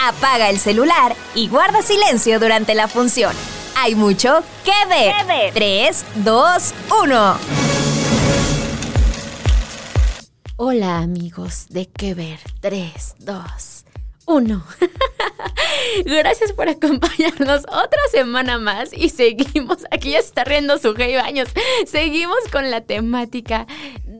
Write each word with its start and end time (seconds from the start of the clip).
Apaga 0.00 0.48
el 0.48 0.58
celular 0.58 1.16
y 1.34 1.48
guarda 1.48 1.82
silencio 1.82 2.38
durante 2.38 2.74
la 2.74 2.86
función. 2.86 3.34
Hay 3.76 3.96
mucho 3.96 4.42
que 4.64 4.72
ver. 4.88 5.52
3, 5.52 6.04
2, 6.16 6.74
1. 7.02 7.38
Hola 10.56 10.98
amigos 10.98 11.66
de 11.70 11.86
Que 11.86 12.14
Ver 12.14 12.38
3, 12.60 13.16
2, 13.18 13.84
1. 14.26 14.64
Gracias 16.04 16.52
por 16.52 16.68
acompañarnos 16.68 17.64
otra 17.64 18.00
semana 18.10 18.58
más 18.58 18.92
y 18.92 19.08
seguimos, 19.08 19.78
aquí 19.90 20.10
ya 20.10 20.20
se 20.20 20.28
está 20.28 20.44
riendo 20.44 20.78
su 20.78 20.94
Baños, 20.94 21.48
seguimos 21.86 22.38
con 22.52 22.70
la 22.70 22.80
temática 22.82 23.66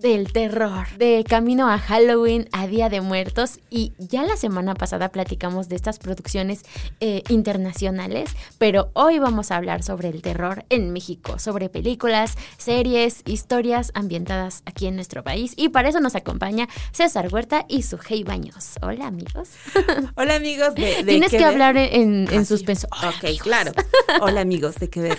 del 0.01 0.33
terror, 0.33 0.87
de 0.97 1.25
camino 1.29 1.69
a 1.71 1.79
Halloween, 1.79 2.49
a 2.53 2.67
Día 2.67 2.89
de 2.89 3.01
Muertos 3.01 3.59
y 3.69 3.93
ya 3.99 4.23
la 4.25 4.37
semana 4.37 4.75
pasada 4.75 5.09
platicamos 5.09 5.69
de 5.69 5.77
estas 5.77 5.99
producciones 5.99 6.63
eh, 7.01 7.23
internacionales, 7.29 8.31
pero 8.59 8.91
hoy 8.93 9.19
vamos 9.19 9.51
a 9.51 9.57
hablar 9.57 9.83
sobre 9.83 10.09
el 10.09 10.23
terror 10.23 10.65
en 10.71 10.93
México, 10.93 11.39
sobre 11.39 11.69
películas, 11.69 12.37
series, 12.59 13.23
historias 13.27 13.91
ambientadas 13.95 14.63
aquí 14.67 14.87
en 14.87 14.95
nuestro 14.95 15.25
país 15.25 15.53
y 15.57 15.71
para 15.71 15.89
eso 15.89 16.01
nos 16.01 16.15
acompaña 16.15 16.69
César 16.93 17.29
Huerta 17.33 17.65
y 17.69 17.83
su 17.83 17.99
Hey 17.99 18.23
Baños. 18.25 18.75
Hola 18.83 19.07
amigos. 19.09 19.49
Hola 20.17 20.37
amigos 20.37 20.75
de, 20.75 20.97
de 21.03 21.05
Tienes 21.05 21.31
que 21.31 21.39
ver. 21.39 21.47
hablar 21.47 21.77
en, 21.77 22.29
Ah, 22.33 22.45
suspenso. 22.45 22.87
Hola, 22.93 23.09
Ok, 23.11 23.25
amigos. 23.25 23.43
claro. 23.43 23.73
Hola 24.21 24.43
amigos 24.43 24.77
de 24.77 24.91
qué 24.91 25.01
ver. 25.01 25.19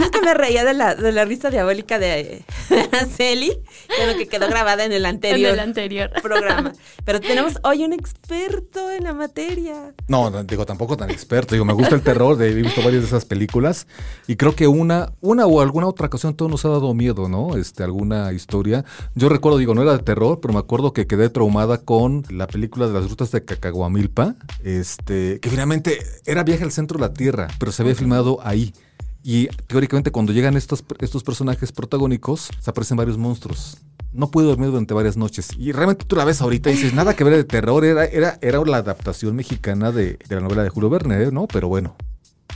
Es 0.00 0.10
que 0.10 0.20
me 0.20 0.34
reía 0.34 0.64
de 0.64 0.74
la, 0.74 0.94
de 0.94 1.12
la 1.12 1.24
risa 1.24 1.50
diabólica 1.50 1.98
de, 1.98 2.44
Araceli, 2.92 3.52
que 4.16 4.26
quedó 4.26 4.48
grabada 4.48 4.84
en 4.84 4.92
el 4.92 5.04
En 5.04 5.14
anterior, 5.14 5.52
el 5.52 5.60
anterior. 5.60 6.10
programa. 6.22 6.72
Pero 7.04 7.20
tenemos 7.20 7.54
hoy 7.62 7.84
un 7.84 7.92
experto 7.92 8.90
en 8.90 9.04
la 9.04 9.12
materia. 9.14 9.94
No, 10.08 10.30
no, 10.30 10.42
digo, 10.44 10.66
tampoco 10.66 10.96
tan 10.96 11.10
experto. 11.10 11.54
Digo, 11.54 11.64
me 11.64 11.72
gusta 11.72 11.94
el 11.94 12.02
terror, 12.02 12.40
he 12.42 12.54
visto 12.54 12.82
varias 12.82 13.02
de 13.02 13.08
esas 13.08 13.24
películas 13.24 13.86
y 14.26 14.36
creo 14.36 14.54
que 14.54 14.66
una, 14.66 15.12
una 15.20 15.46
o 15.46 15.60
alguna 15.60 15.86
otra 15.86 16.06
ocasión 16.06 16.34
todo 16.34 16.48
nos 16.48 16.64
ha 16.64 16.68
dado 16.68 16.92
miedo, 16.94 17.28
¿no? 17.28 17.56
Este, 17.56 17.82
alguna 17.82 18.32
historia. 18.32 18.84
Yo 19.14 19.28
recuerdo, 19.28 19.58
digo, 19.58 19.74
no 19.74 19.82
era 19.82 19.92
de 19.92 20.02
terror, 20.02 20.40
pero 20.40 20.54
me 20.54 20.60
acuerdo 20.60 20.92
que 20.92 21.06
quedé 21.06 21.28
traumada 21.30 21.78
con 21.78 22.24
la 22.30 22.46
película 22.46 22.86
de 22.86 22.94
las 22.94 23.08
rutas 23.08 23.30
de 23.30 23.44
Cacahuamilpa, 23.44 24.36
este, 24.64 25.40
que 25.40 25.50
finalmente 25.50 25.98
era 26.26 26.44
viaje 26.44 26.64
al 26.64 26.72
centro 26.72 26.98
de 26.98 27.02
la 27.06 27.12
Tierra, 27.12 27.48
pero 27.58 27.72
se 27.72 27.82
había 27.82 27.94
filmado 27.94 28.38
ahí. 28.42 28.72
Y 29.22 29.48
teóricamente 29.66 30.10
cuando 30.10 30.32
llegan 30.32 30.56
estos, 30.56 30.82
estos 31.00 31.22
personajes 31.22 31.72
protagónicos, 31.72 32.48
se 32.58 32.70
aparecen 32.70 32.96
varios 32.96 33.18
monstruos. 33.18 33.76
No 34.12 34.30
pude 34.30 34.46
dormir 34.46 34.68
durante 34.70 34.94
varias 34.94 35.16
noches. 35.16 35.50
Y 35.56 35.72
realmente 35.72 36.04
tú 36.04 36.16
la 36.16 36.24
ves 36.24 36.40
ahorita 36.40 36.70
y 36.70 36.74
dices, 36.74 36.94
nada 36.94 37.14
que 37.14 37.24
ver 37.24 37.36
de 37.36 37.44
terror, 37.44 37.84
era, 37.84 38.04
era, 38.04 38.38
era 38.40 38.60
la 38.64 38.78
adaptación 38.78 39.36
mexicana 39.36 39.92
de, 39.92 40.18
de 40.28 40.34
la 40.34 40.40
novela 40.40 40.62
de 40.62 40.68
Julio 40.68 40.90
Verne, 40.90 41.22
¿eh? 41.22 41.30
¿no? 41.30 41.46
Pero 41.46 41.68
bueno, 41.68 41.94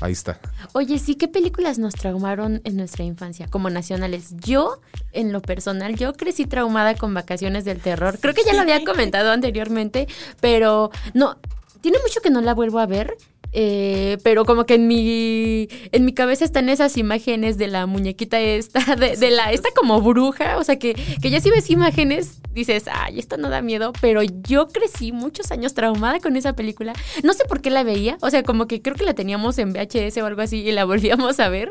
ahí 0.00 0.12
está. 0.12 0.40
Oye, 0.72 0.98
sí, 0.98 1.14
¿qué 1.14 1.28
películas 1.28 1.78
nos 1.78 1.94
traumaron 1.94 2.60
en 2.64 2.76
nuestra 2.76 3.04
infancia 3.04 3.46
como 3.48 3.70
nacionales? 3.70 4.34
Yo, 4.38 4.80
en 5.12 5.32
lo 5.32 5.40
personal, 5.40 5.96
yo 5.96 6.12
crecí 6.14 6.46
traumada 6.46 6.96
con 6.96 7.14
Vacaciones 7.14 7.64
del 7.64 7.80
Terror. 7.80 8.18
Creo 8.20 8.34
que 8.34 8.44
ya 8.44 8.54
lo 8.54 8.60
había 8.60 8.84
comentado 8.86 9.30
anteriormente, 9.30 10.08
pero 10.40 10.90
no, 11.14 11.38
tiene 11.80 11.98
mucho 12.02 12.20
que 12.20 12.30
no 12.30 12.40
la 12.40 12.54
vuelvo 12.54 12.78
a 12.78 12.86
ver. 12.86 13.16
Eh, 13.56 14.18
pero 14.24 14.44
como 14.44 14.66
que 14.66 14.74
en 14.74 14.88
mi 14.88 15.68
en 15.92 16.04
mi 16.04 16.12
cabeza 16.12 16.44
están 16.44 16.68
esas 16.68 16.96
imágenes 16.96 17.56
de 17.56 17.68
la 17.68 17.86
muñequita 17.86 18.40
esta 18.40 18.96
de, 18.96 19.16
de 19.16 19.30
la 19.30 19.52
esta 19.52 19.68
como 19.76 20.00
bruja 20.02 20.58
o 20.58 20.64
sea 20.64 20.76
que, 20.76 20.94
que 21.22 21.30
ya 21.30 21.40
si 21.40 21.50
ves 21.50 21.70
imágenes 21.70 22.40
dices 22.54 22.84
ay 22.90 23.18
esto 23.18 23.36
no 23.36 23.50
da 23.50 23.62
miedo 23.62 23.92
pero 24.00 24.22
yo 24.22 24.68
crecí 24.68 25.12
muchos 25.12 25.50
años 25.50 25.74
traumada 25.74 26.20
con 26.20 26.36
esa 26.36 26.54
película 26.54 26.92
no 27.22 27.32
sé 27.32 27.44
por 27.44 27.60
qué 27.60 27.70
la 27.70 27.82
veía 27.82 28.16
o 28.20 28.30
sea 28.30 28.42
como 28.42 28.66
que 28.66 28.80
creo 28.80 28.96
que 28.96 29.04
la 29.04 29.14
teníamos 29.14 29.58
en 29.58 29.72
VHS 29.72 30.18
o 30.18 30.26
algo 30.26 30.42
así 30.42 30.58
y 30.58 30.72
la 30.72 30.84
volvíamos 30.94 31.40
a 31.40 31.48
ver 31.48 31.68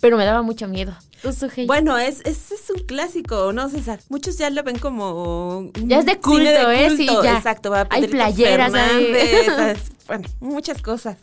pero 0.00 0.16
me 0.16 0.24
daba 0.24 0.42
mucho 0.42 0.68
miedo. 0.68 0.94
Bueno, 1.66 1.96
es, 1.96 2.20
es, 2.26 2.52
es 2.52 2.68
un 2.68 2.84
clásico, 2.84 3.52
¿no, 3.54 3.70
César? 3.70 3.98
Muchos 4.10 4.36
ya 4.36 4.50
lo 4.50 4.62
ven 4.62 4.78
como... 4.78 5.70
Ya 5.82 6.00
es 6.00 6.06
de 6.06 6.18
culto, 6.18 6.70
¿eh? 6.70 6.90
Sí, 6.96 7.06
ya. 7.06 7.38
Exacto. 7.38 7.70
va 7.70 7.86
Hay 7.88 8.02
Pedrito 8.02 8.16
playeras 8.18 8.72
bueno, 10.06 10.28
muchas 10.40 10.82
cosas. 10.82 11.16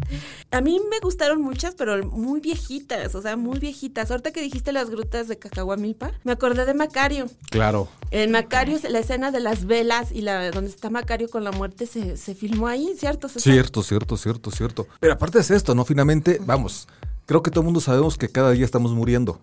A 0.50 0.62
mí 0.62 0.82
me 0.90 1.00
gustaron 1.00 1.42
muchas, 1.42 1.76
pero 1.76 2.04
muy 2.04 2.40
viejitas, 2.40 3.14
o 3.14 3.22
sea, 3.22 3.38
muy 3.38 3.60
viejitas. 3.60 4.10
Ahorita 4.10 4.32
que 4.32 4.42
dijiste 4.42 4.72
las 4.72 4.90
grutas 4.90 5.28
de 5.28 5.38
Cacahuamilpa, 5.38 6.12
me 6.24 6.32
acordé 6.32 6.66
de 6.66 6.74
Macario. 6.74 7.28
Claro. 7.52 7.88
En 8.10 8.32
Macario, 8.32 8.80
la 8.90 9.01
escena 9.02 9.32
de 9.32 9.40
las 9.40 9.66
velas 9.66 10.12
y 10.12 10.22
la 10.22 10.52
donde 10.52 10.70
está 10.70 10.90
Macario 10.90 11.30
con 11.30 11.44
la 11.44 11.52
muerte 11.52 11.86
se, 11.86 12.18
se 12.18 12.36
filmó 12.36 12.68
ahí, 12.68 12.94
¿cierto? 12.98 13.28
César? 13.28 13.54
Cierto, 13.54 13.84
cierto, 13.84 14.18
cierto, 14.18 14.52
cierto. 14.52 14.88
Pero 15.00 15.14
aparte 15.14 15.40
es 15.40 15.52
esto, 15.52 15.76
¿no? 15.76 15.86
Finalmente, 15.86 16.40
vamos. 16.46 16.88
Creo 17.26 17.44
que 17.44 17.52
todo 17.52 17.62
el 17.62 17.66
mundo 17.66 17.80
sabemos 17.80 18.18
que 18.18 18.30
cada 18.30 18.52
día 18.52 18.66
estamos 18.66 18.94
muriendo. 18.94 19.40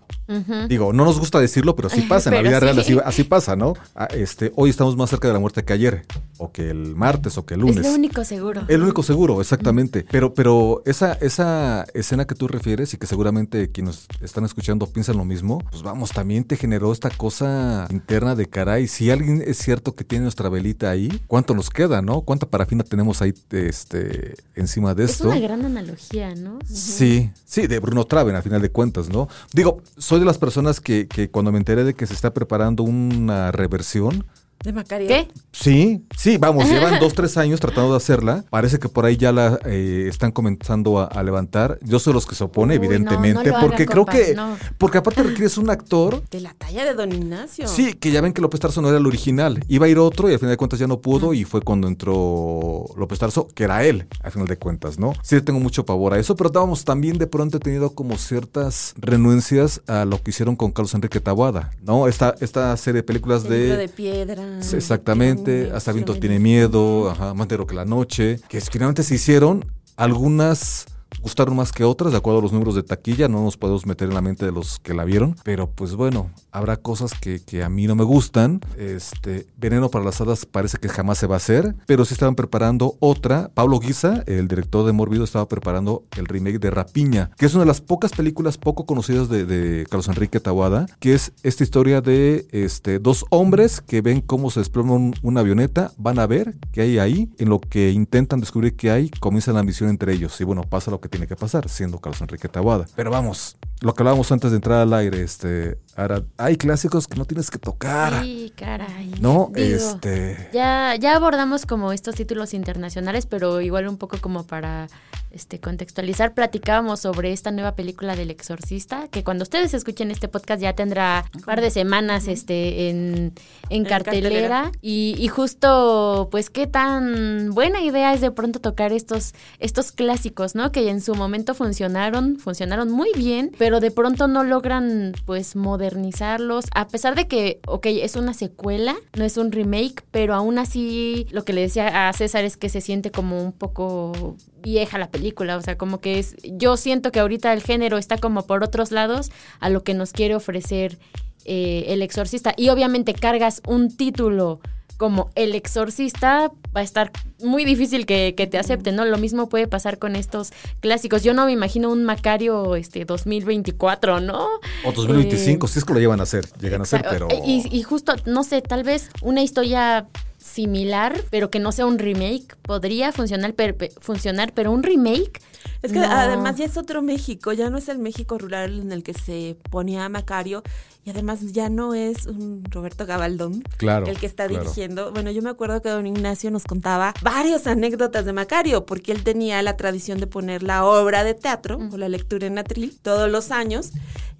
Digo, 0.68 0.92
no 0.92 1.04
nos 1.06 1.18
gusta 1.18 1.40
decirlo, 1.40 1.74
pero 1.74 1.88
sí 1.88 2.02
pasa. 2.08 2.28
En 2.30 2.36
la 2.36 2.42
vida 2.42 2.58
sí. 2.58 2.64
real 2.64 2.78
así, 2.78 2.98
así 3.04 3.24
pasa, 3.24 3.56
¿no? 3.56 3.74
Ah, 3.94 4.08
este, 4.12 4.52
hoy 4.56 4.68
estamos 4.68 4.96
más 4.96 5.08
cerca 5.08 5.28
de 5.28 5.34
la 5.34 5.40
muerte 5.40 5.64
que 5.64 5.72
ayer, 5.72 6.04
o 6.36 6.52
que 6.52 6.68
el 6.70 6.94
martes, 6.94 7.38
o 7.38 7.46
que 7.46 7.54
el 7.54 7.60
lunes. 7.60 7.78
es 7.78 7.86
lo 7.86 7.94
único 7.94 8.24
seguro. 8.24 8.62
El 8.68 8.82
único 8.82 9.02
seguro, 9.02 9.40
exactamente. 9.40 10.04
Pero, 10.10 10.34
pero 10.34 10.82
esa, 10.84 11.14
esa 11.14 11.86
escena 11.94 12.26
que 12.26 12.34
tú 12.34 12.46
refieres 12.46 12.92
y 12.92 12.98
que 12.98 13.06
seguramente 13.06 13.70
quienes 13.70 14.06
están 14.20 14.44
escuchando 14.44 14.86
piensan 14.86 15.16
lo 15.16 15.24
mismo, 15.24 15.58
pues 15.70 15.82
vamos, 15.82 16.10
también 16.10 16.44
te 16.44 16.56
generó 16.56 16.92
esta 16.92 17.08
cosa 17.10 17.86
interna 17.90 18.34
de 18.34 18.46
caray. 18.46 18.86
Si 18.86 19.10
alguien 19.10 19.42
es 19.46 19.58
cierto 19.58 19.94
que 19.94 20.04
tiene 20.04 20.24
nuestra 20.24 20.48
velita 20.48 20.90
ahí, 20.90 21.22
¿cuánto 21.26 21.54
nos 21.54 21.70
queda, 21.70 22.02
no? 22.02 22.20
¿Cuánta 22.20 22.46
parafina 22.46 22.84
tenemos 22.84 23.22
ahí 23.22 23.32
este, 23.50 24.36
encima 24.54 24.94
de 24.94 25.04
es 25.04 25.12
esto? 25.12 25.28
una 25.28 25.38
gran 25.38 25.64
analogía, 25.64 26.34
¿no? 26.34 26.58
Sí, 26.66 27.30
sí, 27.44 27.66
de 27.68 27.78
Bruno 27.78 28.04
Traven, 28.04 28.34
al 28.34 28.42
final 28.42 28.62
de 28.62 28.70
cuentas, 28.70 29.08
¿no? 29.08 29.28
Digo, 29.52 29.82
soy 29.96 30.18
de 30.18 30.26
las 30.26 30.38
personas 30.38 30.80
que, 30.80 31.06
que 31.06 31.30
cuando 31.30 31.52
me 31.52 31.58
enteré 31.58 31.84
de 31.84 31.94
que 31.94 32.06
se 32.06 32.14
está 32.14 32.34
preparando 32.34 32.82
una 32.82 33.52
reversión, 33.52 34.24
De 34.64 34.72
Macario. 34.72 35.06
¿Qué? 35.06 35.28
Sí, 35.52 36.04
sí, 36.16 36.36
vamos, 36.36 36.68
llevan 36.68 36.98
dos, 36.98 37.14
tres 37.14 37.36
años 37.36 37.60
tratando 37.60 37.92
de 37.92 37.96
hacerla. 37.96 38.44
Parece 38.50 38.78
que 38.78 38.88
por 38.88 39.04
ahí 39.04 39.16
ya 39.16 39.32
la 39.32 39.58
eh, 39.64 40.06
están 40.08 40.32
comenzando 40.32 40.98
a, 40.98 41.04
a 41.04 41.22
levantar. 41.22 41.78
Yo 41.82 41.98
soy 41.98 42.12
los 42.12 42.26
que 42.26 42.34
se 42.34 42.44
opone, 42.44 42.76
Uy, 42.78 42.84
evidentemente, 42.84 43.50
no 43.50 43.56
lo 43.56 43.60
porque 43.60 43.84
hagan, 43.84 43.92
creo 43.92 44.06
que, 44.06 44.34
no. 44.34 44.56
porque 44.76 44.98
aparte 44.98 45.22
requieres 45.22 45.58
un 45.58 45.70
actor. 45.70 46.22
De 46.30 46.40
la 46.40 46.54
talla 46.54 46.84
de 46.84 46.94
Don 46.94 47.12
Ignacio. 47.12 47.68
Sí, 47.68 47.94
que 47.94 48.10
ya 48.10 48.20
ven 48.20 48.32
que 48.32 48.40
López 48.40 48.60
Tarso 48.60 48.82
no 48.82 48.88
era 48.88 48.98
el 48.98 49.06
original. 49.06 49.64
Iba 49.68 49.86
a 49.86 49.88
ir 49.88 49.98
otro 49.98 50.28
y 50.28 50.32
al 50.32 50.38
final 50.38 50.52
de 50.52 50.56
cuentas 50.56 50.78
ya 50.78 50.86
no 50.86 51.00
pudo 51.00 51.34
y 51.34 51.44
fue 51.44 51.62
cuando 51.62 51.86
entró 51.88 52.84
López 52.96 53.18
Tarso, 53.18 53.46
que 53.54 53.64
era 53.64 53.84
él, 53.84 54.06
al 54.22 54.32
final 54.32 54.48
de 54.48 54.56
cuentas, 54.58 54.98
¿no? 54.98 55.12
Sí, 55.22 55.40
tengo 55.40 55.60
mucho 55.60 55.86
pavor 55.86 56.14
a 56.14 56.18
eso, 56.18 56.34
pero 56.36 56.50
vamos, 56.50 56.84
también 56.84 57.18
de 57.18 57.26
pronto 57.26 57.58
he 57.58 57.60
tenido 57.60 57.94
como 57.94 58.18
ciertas 58.18 58.94
renuencias 58.96 59.82
a 59.86 60.04
lo 60.04 60.22
que 60.22 60.30
hicieron 60.30 60.56
con 60.56 60.72
Carlos 60.72 60.94
Enrique 60.94 61.20
Taboada, 61.20 61.70
¿no? 61.82 62.08
Esta, 62.08 62.34
esta 62.40 62.76
serie 62.76 63.02
de 63.02 63.02
películas 63.04 63.44
El 63.44 63.52
libro 63.52 63.76
de... 63.76 63.82
de 63.82 63.88
piedra. 63.88 64.47
Sí, 64.60 64.76
Exactamente, 64.76 65.70
hasta 65.74 65.92
Viento 65.92 66.14
tiene 66.18 66.38
miedo, 66.38 67.10
ajá, 67.10 67.34
Más 67.34 67.48
negro 67.48 67.66
que 67.66 67.74
la 67.74 67.84
noche, 67.84 68.40
que 68.48 68.60
finalmente 68.60 69.02
se 69.02 69.14
hicieron, 69.14 69.64
algunas 69.96 70.86
gustaron 71.22 71.56
más 71.56 71.72
que 71.72 71.84
otras, 71.84 72.12
de 72.12 72.18
acuerdo 72.18 72.40
a 72.40 72.42
los 72.42 72.52
números 72.52 72.74
de 72.74 72.82
taquilla, 72.82 73.28
no 73.28 73.42
nos 73.42 73.56
podemos 73.56 73.86
meter 73.86 74.08
en 74.08 74.14
la 74.14 74.20
mente 74.20 74.44
de 74.46 74.52
los 74.52 74.78
que 74.78 74.94
la 74.94 75.04
vieron, 75.04 75.36
pero 75.44 75.70
pues 75.70 75.94
bueno, 75.94 76.30
habrá 76.52 76.76
cosas 76.76 77.12
que, 77.14 77.38
a 77.62 77.68
mí 77.68 77.86
no 77.86 77.94
me 77.94 78.04
gustan, 78.04 78.60
este, 78.76 79.46
Veneno 79.56 79.90
para 79.90 80.04
las 80.04 80.20
Hadas 80.20 80.46
parece 80.46 80.78
que 80.78 80.88
jamás 80.88 81.18
se 81.18 81.26
va 81.26 81.34
a 81.34 81.38
hacer, 81.38 81.74
pero 81.86 82.04
sí 82.04 82.14
estaban 82.14 82.34
preparando 82.34 82.96
otra, 83.00 83.50
Pablo 83.54 83.78
Guisa, 83.80 84.22
el 84.26 84.48
director 84.48 84.86
de 84.86 84.92
Morbido, 84.92 85.24
estaba 85.24 85.48
preparando 85.48 86.04
el 86.16 86.26
remake 86.26 86.58
de 86.58 86.70
Rapiña, 86.70 87.30
que 87.36 87.46
es 87.46 87.54
una 87.54 87.64
de 87.64 87.68
las 87.68 87.80
pocas 87.80 88.12
películas 88.12 88.58
poco 88.58 88.86
conocidas 88.86 89.28
de, 89.28 89.86
Carlos 89.90 90.08
Enrique 90.08 90.40
Tawada, 90.40 90.86
que 91.00 91.14
es 91.14 91.32
esta 91.42 91.64
historia 91.64 92.00
de 92.00 92.46
este, 92.52 92.98
dos 92.98 93.24
hombres 93.30 93.80
que 93.80 94.00
ven 94.02 94.20
cómo 94.20 94.50
se 94.50 94.60
desploma 94.60 94.94
un- 94.94 95.14
una 95.22 95.40
avioneta, 95.40 95.92
van 95.96 96.18
a 96.18 96.26
ver 96.26 96.56
qué 96.72 96.82
hay 96.82 96.98
ahí, 96.98 97.30
en 97.38 97.48
lo 97.48 97.60
que 97.60 97.90
intentan 97.90 98.40
descubrir 98.40 98.76
qué 98.76 98.90
hay, 98.90 99.10
comienza 99.20 99.52
la 99.52 99.62
misión 99.62 99.90
entre 99.90 100.12
ellos, 100.12 100.40
y 100.40 100.44
bueno, 100.44 100.62
pasa 100.62 100.90
lo 100.90 101.00
que 101.00 101.07
tiene 101.08 101.26
que 101.26 101.36
pasar, 101.36 101.68
siendo 101.68 101.98
Carlos 101.98 102.20
Enrique 102.20 102.48
Tawada. 102.48 102.86
Pero 102.94 103.10
vamos, 103.10 103.56
lo 103.80 103.94
que 103.94 104.02
hablábamos 104.02 104.30
antes 104.32 104.50
de 104.50 104.56
entrar 104.56 104.80
al 104.80 104.92
aire, 104.94 105.22
este, 105.22 105.78
Ahora, 105.98 106.22
hay 106.36 106.56
clásicos 106.56 107.08
que 107.08 107.16
no 107.16 107.24
tienes 107.24 107.50
que 107.50 107.58
tocar. 107.58 108.22
Sí, 108.22 108.52
caray. 108.54 109.14
No, 109.20 109.50
Digo, 109.52 109.66
este. 109.66 110.48
Ya, 110.52 110.94
ya 110.94 111.16
abordamos 111.16 111.66
como 111.66 111.92
estos 111.92 112.14
títulos 112.14 112.54
internacionales, 112.54 113.26
pero 113.26 113.60
igual 113.60 113.88
un 113.88 113.96
poco 113.96 114.16
como 114.20 114.46
para 114.46 114.86
este, 115.30 115.60
contextualizar, 115.60 116.34
platicábamos 116.34 117.00
sobre 117.00 117.32
esta 117.32 117.50
nueva 117.50 117.74
película 117.74 118.16
del 118.16 118.30
exorcista, 118.30 119.08
que 119.08 119.24
cuando 119.24 119.42
ustedes 119.42 119.74
escuchen 119.74 120.10
este 120.10 120.28
podcast 120.28 120.62
ya 120.62 120.72
tendrá 120.72 121.24
un 121.34 121.42
par 121.42 121.60
de 121.60 121.70
semanas 121.70 122.28
este, 122.28 122.88
en, 122.88 123.32
en 123.68 123.84
cartelera. 123.84 124.30
cartelera. 124.30 124.72
Y, 124.80 125.16
y 125.18 125.28
justo, 125.28 126.28
pues, 126.30 126.48
qué 126.48 126.66
tan 126.66 127.50
buena 127.50 127.82
idea 127.82 128.14
es 128.14 128.20
de 128.20 128.30
pronto 128.30 128.60
tocar 128.60 128.92
estos, 128.92 129.34
estos 129.58 129.92
clásicos, 129.92 130.54
¿no? 130.54 130.72
Que 130.72 130.88
en 130.88 131.00
su 131.00 131.14
momento 131.14 131.54
funcionaron, 131.54 132.38
funcionaron 132.38 132.90
muy 132.90 133.10
bien, 133.14 133.52
pero 133.58 133.80
de 133.80 133.90
pronto 133.90 134.28
no 134.28 134.44
logran, 134.44 135.12
pues, 135.26 135.56
modernizarlos, 135.88 136.66
a 136.74 136.88
pesar 136.88 137.14
de 137.14 137.26
que, 137.26 137.60
ok, 137.66 137.86
es 137.86 138.16
una 138.16 138.34
secuela, 138.34 138.94
no 139.16 139.24
es 139.24 139.36
un 139.36 139.52
remake, 139.52 140.04
pero 140.10 140.34
aún 140.34 140.58
así, 140.58 141.26
lo 141.30 141.44
que 141.44 141.52
le 141.52 141.62
decía 141.62 142.08
a 142.08 142.12
César 142.12 142.44
es 142.44 142.56
que 142.56 142.68
se 142.68 142.80
siente 142.80 143.10
como 143.10 143.42
un 143.42 143.52
poco 143.52 144.36
vieja 144.62 144.98
la 144.98 145.10
película, 145.10 145.56
o 145.56 145.62
sea, 145.62 145.78
como 145.78 146.00
que 146.00 146.18
es, 146.18 146.36
yo 146.42 146.76
siento 146.76 147.10
que 147.10 147.20
ahorita 147.20 147.52
el 147.52 147.62
género 147.62 147.96
está 147.96 148.18
como 148.18 148.46
por 148.46 148.62
otros 148.62 148.90
lados 148.92 149.30
a 149.60 149.70
lo 149.70 149.82
que 149.82 149.94
nos 149.94 150.12
quiere 150.12 150.34
ofrecer 150.34 150.98
eh, 151.44 151.86
el 151.88 152.02
exorcista. 152.02 152.52
Y 152.56 152.68
obviamente 152.68 153.14
cargas 153.14 153.62
un 153.66 153.96
título 153.96 154.60
como 154.98 155.30
El 155.36 155.54
Exorcista, 155.54 156.50
va 156.76 156.80
a 156.80 156.82
estar 156.82 157.12
muy 157.42 157.64
difícil 157.64 158.04
que, 158.04 158.34
que 158.36 158.46
te 158.46 158.58
acepten, 158.58 158.96
¿no? 158.96 159.04
Lo 159.04 159.16
mismo 159.16 159.48
puede 159.48 159.68
pasar 159.68 159.98
con 159.98 160.16
estos 160.16 160.50
clásicos. 160.80 161.22
Yo 161.22 161.32
no 161.34 161.46
me 161.46 161.52
imagino 161.52 161.90
un 161.90 162.04
Macario 162.04 162.74
este 162.76 163.04
2024, 163.04 164.20
¿no? 164.20 164.46
O 164.84 164.92
2025, 164.92 165.66
Eh, 165.66 165.68
si 165.70 165.78
es 165.78 165.84
que 165.84 165.94
lo 165.94 166.00
llevan 166.00 166.20
a 166.20 166.24
hacer. 166.24 166.46
Llegan 166.60 166.80
a 166.80 166.82
hacer, 166.82 167.04
pero. 167.08 167.28
Y, 167.46 167.64
y 167.70 167.82
justo, 167.84 168.14
no 168.26 168.42
sé, 168.42 168.60
tal 168.60 168.82
vez 168.82 169.08
una 169.22 169.40
historia 169.42 170.08
similar, 170.48 171.22
pero 171.30 171.50
que 171.50 171.60
no 171.60 171.72
sea 171.72 171.86
un 171.86 171.98
remake, 171.98 172.56
podría 172.62 173.12
funcionar, 173.12 173.54
per- 173.54 173.76
funcionar 174.00 174.52
pero 174.54 174.72
un 174.72 174.82
remake... 174.82 175.40
Es 175.82 175.92
que 175.92 175.98
no. 176.00 176.06
además 176.10 176.56
ya 176.56 176.64
es 176.64 176.76
otro 176.76 177.02
México, 177.02 177.52
ya 177.52 177.68
no 177.70 177.78
es 177.78 177.88
el 177.88 177.98
México 177.98 178.38
rural 178.38 178.80
en 178.80 178.90
el 178.92 179.02
que 179.02 179.12
se 179.14 179.56
ponía 179.70 180.08
Macario 180.08 180.62
y 181.04 181.10
además 181.10 181.52
ya 181.52 181.68
no 181.68 181.94
es 181.94 182.26
un 182.26 182.64
Roberto 182.70 183.06
Gabaldón 183.06 183.62
Claro, 183.76 184.06
el 184.06 184.18
que 184.18 184.26
está 184.26 184.46
claro. 184.46 184.62
dirigiendo. 184.64 185.12
Bueno, 185.12 185.30
yo 185.30 185.42
me 185.42 185.50
acuerdo 185.50 185.80
que 185.82 185.88
don 185.88 186.06
Ignacio 186.06 186.50
nos 186.50 186.64
contaba 186.64 187.12
varias 187.22 187.66
anécdotas 187.66 188.24
de 188.24 188.32
Macario 188.32 188.86
porque 188.86 189.12
él 189.12 189.22
tenía 189.24 189.62
la 189.62 189.76
tradición 189.76 190.18
de 190.18 190.26
poner 190.26 190.62
la 190.62 190.84
obra 190.84 191.22
de 191.24 191.34
teatro 191.34 191.78
o 191.92 191.96
la 191.96 192.08
lectura 192.08 192.46
en 192.46 192.58
atril 192.58 192.98
todos 193.02 193.30
los 193.30 193.50
años 193.50 193.90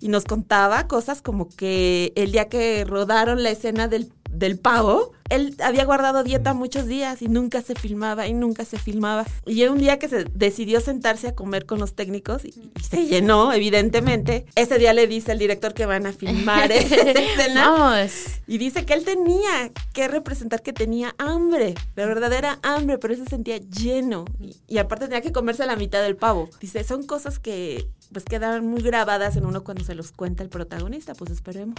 y 0.01 0.09
nos 0.09 0.25
contaba 0.25 0.87
cosas 0.89 1.21
como 1.23 1.49
que 1.49 2.13
el 2.17 2.33
día 2.33 2.49
que 2.49 2.85
rodaron 2.85 3.43
la 3.43 3.51
escena 3.51 3.87
del, 3.89 4.13
del 4.31 4.59
pavo, 4.59 5.13
él 5.29 5.57
había 5.63 5.85
guardado 5.85 6.25
dieta 6.25 6.55
muchos 6.55 6.87
días 6.87 7.23
y 7.23 7.29
nunca 7.29 7.63
se 7.63 7.75
filmaba 7.75 8.27
y 8.27 8.35
nunca 8.35 8.65
se 8.65 8.79
filmaba. 8.79 9.27
Y 9.47 9.65
un 9.65 9.79
día 9.79 9.99
que 9.99 10.09
se 10.09 10.25
decidió 10.25 10.81
sentarse 10.81 11.29
a 11.29 11.35
comer 11.35 11.67
con 11.67 11.79
los 11.79 11.95
técnicos 11.95 12.45
y, 12.45 12.49
y 12.49 12.83
se 12.83 13.07
llenó, 13.07 13.53
evidentemente, 13.53 14.47
ese 14.55 14.79
día 14.79 14.93
le 14.95 15.07
dice 15.07 15.33
el 15.33 15.39
director 15.39 15.75
que 15.75 15.87
van 15.87 16.07
a 16.07 16.13
filmar 16.13 16.73
esa 16.73 16.97
escena. 16.97 17.71
Vamos. 17.71 18.13
Y 18.47 18.59
dice 18.59 18.85
que 18.87 18.95
él 18.95 19.05
tenía 19.05 19.73
que 19.93 20.09
representar 20.09 20.63
que 20.63 20.73
tenía 20.73 21.15
hambre, 21.19 21.75
la 21.97 22.07
verdadera 22.07 22.59
hambre, 22.63 22.99
pero 22.99 23.15
él 23.15 23.21
se 23.21 23.27
sentía 23.27 23.59
lleno. 23.59 24.25
Y, 24.41 24.57
y 24.67 24.79
aparte 24.79 25.07
tenía 25.07 25.21
que 25.21 25.33
comerse 25.33 25.67
la 25.67 25.77
mitad 25.77 26.03
del 26.03 26.17
pavo. 26.17 26.49
Dice, 26.61 26.85
son 26.85 27.05
cosas 27.05 27.39
que 27.39 27.89
pues 28.13 28.25
quedan 28.25 28.67
muy 28.67 28.83
grabadas 28.83 29.37
en 29.37 29.45
uno 29.45 29.65
cuando 29.65 29.85
se 29.85 29.95
los 29.95 30.13
cuenta 30.13 30.43
el 30.43 30.49
protagonista, 30.49 31.15
pues 31.15 31.31
esperemos. 31.31 31.77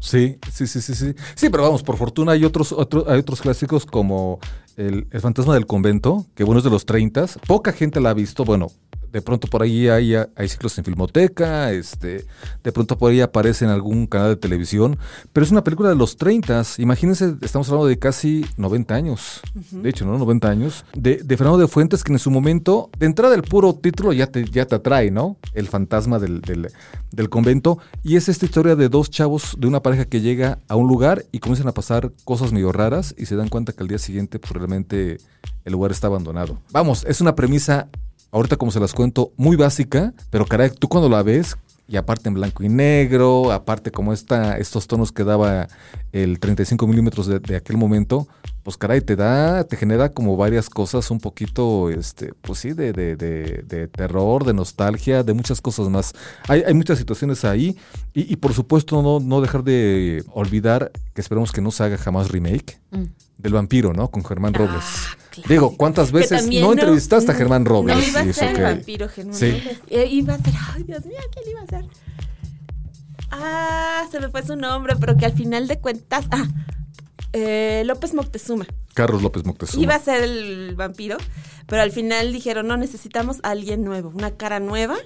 Sí, 0.00 0.38
sí, 0.52 0.66
sí, 0.66 0.82
sí, 0.82 0.94
sí. 0.94 1.14
Sí, 1.34 1.48
pero 1.48 1.62
vamos, 1.62 1.82
por 1.82 1.96
fortuna 1.96 2.32
hay 2.32 2.44
otros, 2.44 2.72
hay 3.06 3.18
otros 3.18 3.40
clásicos 3.40 3.86
como 3.86 4.38
el, 4.76 5.06
el 5.10 5.20
fantasma 5.20 5.54
del 5.54 5.66
convento, 5.66 6.26
que 6.34 6.44
bueno 6.44 6.58
es 6.58 6.64
de 6.64 6.70
los 6.70 6.86
30. 6.86 7.26
Poca 7.46 7.72
gente 7.72 8.00
la 8.00 8.10
ha 8.10 8.14
visto. 8.14 8.44
Bueno, 8.44 8.68
de 9.14 9.22
pronto 9.22 9.46
por 9.46 9.62
ahí 9.62 9.86
hay, 9.86 10.16
hay 10.16 10.48
ciclos 10.48 10.76
en 10.76 10.84
filmoteca, 10.84 11.70
este, 11.70 12.26
de 12.64 12.72
pronto 12.72 12.98
por 12.98 13.12
ahí 13.12 13.20
aparece 13.20 13.64
en 13.64 13.70
algún 13.70 14.08
canal 14.08 14.30
de 14.30 14.36
televisión, 14.36 14.98
pero 15.32 15.46
es 15.46 15.52
una 15.52 15.62
película 15.62 15.88
de 15.88 15.94
los 15.94 16.16
30. 16.16 16.64
Imagínense, 16.78 17.36
estamos 17.40 17.68
hablando 17.68 17.86
de 17.86 17.96
casi 17.96 18.44
90 18.56 18.92
años, 18.92 19.40
de 19.70 19.88
hecho, 19.88 20.04
¿no? 20.04 20.18
90 20.18 20.50
años, 20.50 20.84
de, 20.94 21.18
de 21.18 21.36
Fernando 21.36 21.60
de 21.60 21.68
Fuentes, 21.68 22.02
que 22.02 22.12
en 22.12 22.18
su 22.18 22.32
momento, 22.32 22.90
de 22.98 23.06
entrada 23.06 23.36
el 23.36 23.42
puro 23.42 23.72
título 23.76 24.12
ya 24.12 24.26
te, 24.26 24.46
ya 24.46 24.66
te 24.66 24.74
atrae, 24.74 25.12
¿no? 25.12 25.36
El 25.52 25.68
fantasma 25.68 26.18
del, 26.18 26.40
del, 26.40 26.72
del 27.12 27.28
convento, 27.28 27.78
y 28.02 28.16
es 28.16 28.28
esta 28.28 28.46
historia 28.46 28.74
de 28.74 28.88
dos 28.88 29.10
chavos, 29.10 29.54
de 29.56 29.68
una 29.68 29.80
pareja 29.80 30.06
que 30.06 30.22
llega 30.22 30.58
a 30.66 30.74
un 30.74 30.88
lugar 30.88 31.24
y 31.30 31.38
comienzan 31.38 31.68
a 31.68 31.72
pasar 31.72 32.10
cosas 32.24 32.50
medio 32.50 32.72
raras 32.72 33.14
y 33.16 33.26
se 33.26 33.36
dan 33.36 33.48
cuenta 33.48 33.72
que 33.74 33.84
al 33.84 33.88
día 33.88 33.98
siguiente, 33.98 34.40
pues 34.40 34.52
realmente 34.52 35.18
el 35.64 35.72
lugar 35.72 35.92
está 35.92 36.08
abandonado. 36.08 36.58
Vamos, 36.72 37.04
es 37.08 37.20
una 37.20 37.36
premisa 37.36 37.88
ahorita 38.34 38.56
como 38.56 38.72
se 38.72 38.80
las 38.80 38.92
cuento, 38.92 39.32
muy 39.36 39.54
básica, 39.54 40.12
pero 40.30 40.44
caray, 40.44 40.70
tú 40.70 40.88
cuando 40.88 41.08
la 41.08 41.22
ves, 41.22 41.56
y 41.86 41.96
aparte 41.96 42.28
en 42.28 42.34
blanco 42.34 42.64
y 42.64 42.68
negro, 42.68 43.52
aparte 43.52 43.92
como 43.92 44.12
esta, 44.12 44.58
estos 44.58 44.88
tonos 44.88 45.12
que 45.12 45.22
daba 45.22 45.68
el 46.12 46.40
35 46.40 46.84
milímetros 46.88 47.28
de, 47.28 47.38
de 47.38 47.56
aquel 47.56 47.76
momento, 47.76 48.26
pues 48.64 48.76
caray, 48.76 49.00
te 49.02 49.14
da, 49.14 49.62
te 49.64 49.76
genera 49.76 50.08
como 50.08 50.36
varias 50.36 50.68
cosas 50.68 51.10
un 51.12 51.20
poquito, 51.20 51.90
este, 51.90 52.32
pues 52.40 52.58
sí, 52.58 52.72
de, 52.72 52.92
de, 52.92 53.14
de, 53.14 53.62
de 53.68 53.86
terror, 53.88 54.44
de 54.44 54.54
nostalgia, 54.54 55.22
de 55.22 55.34
muchas 55.34 55.60
cosas 55.60 55.88
más. 55.90 56.14
Hay, 56.48 56.62
hay 56.66 56.74
muchas 56.74 56.98
situaciones 56.98 57.44
ahí, 57.44 57.76
y, 58.14 58.32
y 58.32 58.36
por 58.36 58.54
supuesto 58.54 59.02
no, 59.02 59.20
no 59.20 59.40
dejar 59.42 59.62
de 59.64 60.24
olvidar 60.32 60.90
que 61.14 61.20
esperamos 61.20 61.52
que 61.52 61.60
no 61.60 61.70
se 61.70 61.84
haga 61.84 61.96
jamás 61.98 62.30
remake 62.30 62.80
Mm. 62.90 63.04
del 63.38 63.52
vampiro, 63.52 63.92
¿no? 63.92 64.08
Con 64.10 64.24
Germán 64.24 64.54
Robles. 64.54 64.84
claro. 65.30 65.48
Digo, 65.48 65.76
¿cuántas 65.76 66.10
veces 66.12 66.46
no 66.46 66.72
entrevistaste 66.72 67.32
a 67.32 67.34
Germán 67.34 67.64
Robles? 67.64 67.96
No 67.96 68.02
iba 68.02 68.20
a 68.20 68.32
ser 68.32 68.52
que- 68.54 68.58
el 68.60 68.62
vampiro, 68.62 69.08
Germán 69.08 69.34
Sí. 69.34 69.50
Robles. 69.50 69.80
Eh, 69.90 70.06
Iba 70.10 70.34
a 70.34 70.38
ser, 70.38 70.54
ay 70.74 70.82
Dios 70.84 71.04
mío, 71.04 71.18
¿quién 71.32 71.50
iba 71.50 71.60
a 71.62 71.66
ser? 71.66 71.84
Ah, 73.30 74.04
se 74.10 74.20
me 74.20 74.28
fue 74.28 74.42
su 74.44 74.56
nombre, 74.56 74.94
pero 74.98 75.16
que 75.16 75.26
al 75.26 75.32
final 75.32 75.66
de 75.66 75.78
cuentas, 75.78 76.26
ah, 76.30 76.46
eh, 77.34 77.82
López 77.84 78.14
Moctezuma. 78.14 78.66
Carlos 78.94 79.22
López 79.22 79.44
Moctezuma. 79.44 79.82
Iba 79.82 79.96
a 79.96 79.98
ser 79.98 80.22
el 80.22 80.74
vampiro, 80.76 81.18
pero 81.66 81.82
al 81.82 81.90
final 81.90 82.32
dijeron, 82.32 82.68
no, 82.68 82.76
necesitamos 82.76 83.38
a 83.42 83.50
alguien 83.50 83.84
nuevo, 83.84 84.10
una 84.14 84.30
cara 84.36 84.60
nueva. 84.60 84.96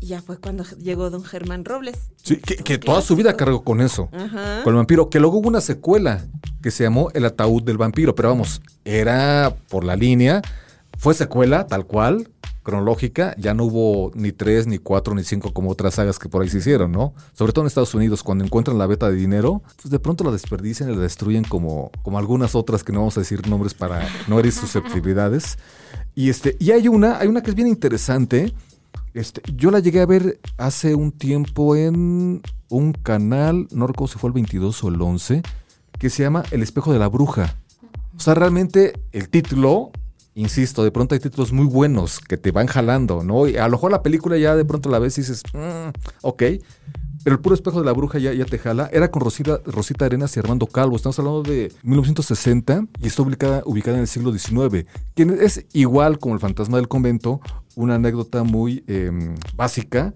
Y 0.00 0.06
ya 0.06 0.22
fue 0.22 0.38
cuando 0.38 0.64
llegó 0.76 1.10
don 1.10 1.24
Germán 1.24 1.64
Robles. 1.64 1.98
Sí, 2.22 2.36
que, 2.36 2.56
que 2.56 2.78
toda 2.78 3.02
su 3.02 3.16
vida 3.16 3.36
cargó 3.36 3.64
con 3.64 3.80
eso. 3.80 4.08
Ajá. 4.12 4.60
Con 4.62 4.74
el 4.74 4.76
vampiro. 4.76 5.10
Que 5.10 5.18
luego 5.18 5.38
hubo 5.38 5.48
una 5.48 5.60
secuela 5.60 6.24
que 6.62 6.70
se 6.70 6.84
llamó 6.84 7.10
El 7.14 7.24
ataúd 7.24 7.64
del 7.64 7.78
vampiro. 7.78 8.14
Pero 8.14 8.28
vamos, 8.28 8.62
era 8.84 9.56
por 9.68 9.82
la 9.82 9.96
línea. 9.96 10.40
Fue 10.96 11.14
secuela, 11.14 11.66
tal 11.66 11.84
cual, 11.84 12.28
cronológica. 12.68 13.34
Ya 13.38 13.54
no 13.54 13.64
hubo 13.64 14.12
ni 14.14 14.30
tres, 14.30 14.66
ni 14.66 14.76
cuatro, 14.76 15.14
ni 15.14 15.24
cinco 15.24 15.54
como 15.54 15.70
otras 15.70 15.94
sagas 15.94 16.18
que 16.18 16.28
por 16.28 16.42
ahí 16.42 16.50
se 16.50 16.58
hicieron, 16.58 16.92
¿no? 16.92 17.14
Sobre 17.32 17.54
todo 17.54 17.62
en 17.64 17.68
Estados 17.68 17.94
Unidos, 17.94 18.22
cuando 18.22 18.44
encuentran 18.44 18.76
la 18.76 18.86
beta 18.86 19.08
de 19.08 19.16
dinero, 19.16 19.62
pues 19.80 19.90
de 19.90 19.98
pronto 19.98 20.22
la 20.22 20.32
desperdician 20.32 20.90
y 20.90 20.94
la 20.94 21.00
destruyen 21.00 21.44
como, 21.44 21.90
como 22.02 22.18
algunas 22.18 22.54
otras 22.54 22.84
que 22.84 22.92
no 22.92 22.98
vamos 22.98 23.16
a 23.16 23.20
decir 23.20 23.48
nombres 23.48 23.72
para 23.72 24.06
no 24.26 24.38
herir 24.38 24.52
susceptibilidades. 24.52 25.56
Y 26.14 26.28
este, 26.28 26.58
y 26.60 26.72
hay 26.72 26.88
una, 26.88 27.18
hay 27.18 27.28
una 27.28 27.42
que 27.42 27.50
es 27.50 27.56
bien 27.56 27.68
interesante. 27.68 28.52
Este, 29.14 29.40
yo 29.56 29.70
la 29.70 29.78
llegué 29.78 30.02
a 30.02 30.06
ver 30.06 30.38
hace 30.58 30.94
un 30.94 31.12
tiempo 31.12 31.74
en 31.74 32.42
un 32.68 32.92
canal, 32.92 33.66
no 33.70 33.86
recuerdo 33.86 34.12
si 34.12 34.18
fue 34.18 34.28
el 34.28 34.34
22 34.34 34.84
o 34.84 34.88
el 34.88 35.00
11, 35.00 35.40
que 35.98 36.10
se 36.10 36.22
llama 36.22 36.42
El 36.50 36.62
espejo 36.62 36.92
de 36.92 36.98
la 36.98 37.08
bruja. 37.08 37.56
O 38.14 38.20
sea, 38.20 38.34
realmente 38.34 38.92
el 39.12 39.30
título, 39.30 39.90
insisto, 40.38 40.84
de 40.84 40.90
pronto 40.92 41.14
hay 41.14 41.20
títulos 41.20 41.52
muy 41.52 41.66
buenos 41.66 42.20
que 42.20 42.36
te 42.36 42.52
van 42.52 42.66
jalando, 42.66 43.22
¿no? 43.24 43.46
Y 43.48 43.56
a 43.56 43.64
lo 43.66 43.72
mejor 43.72 43.90
la 43.90 44.02
película 44.02 44.38
ya 44.38 44.54
de 44.54 44.64
pronto 44.64 44.88
la 44.88 44.98
ves 44.98 45.18
y 45.18 45.22
dices, 45.22 45.42
"Mm, 45.52 45.90
ok. 46.22 46.42
Pero 47.24 47.34
el 47.34 47.42
puro 47.42 47.54
espejo 47.54 47.80
de 47.80 47.84
la 47.84 47.92
bruja 47.92 48.18
ya, 48.18 48.32
ya 48.32 48.44
te 48.44 48.58
jala. 48.58 48.88
Era 48.92 49.10
con 49.10 49.20
Rosita, 49.20 49.60
Rosita 49.66 50.04
Arenas 50.04 50.36
y 50.36 50.40
Armando 50.40 50.66
Calvo. 50.66 50.96
Estamos 50.96 51.18
hablando 51.18 51.42
de 51.42 51.72
1960 51.82 52.84
y 53.02 53.08
está 53.08 53.22
ubicada, 53.22 53.62
ubicada 53.66 53.96
en 53.96 54.02
el 54.02 54.06
siglo 54.08 54.32
XIX. 54.32 54.86
Que 55.14 55.24
es 55.40 55.66
igual 55.72 56.18
como 56.20 56.34
el 56.34 56.40
fantasma 56.40 56.76
del 56.78 56.88
convento, 56.88 57.40
una 57.74 57.96
anécdota 57.96 58.44
muy 58.44 58.84
eh, 58.86 59.10
básica 59.56 60.14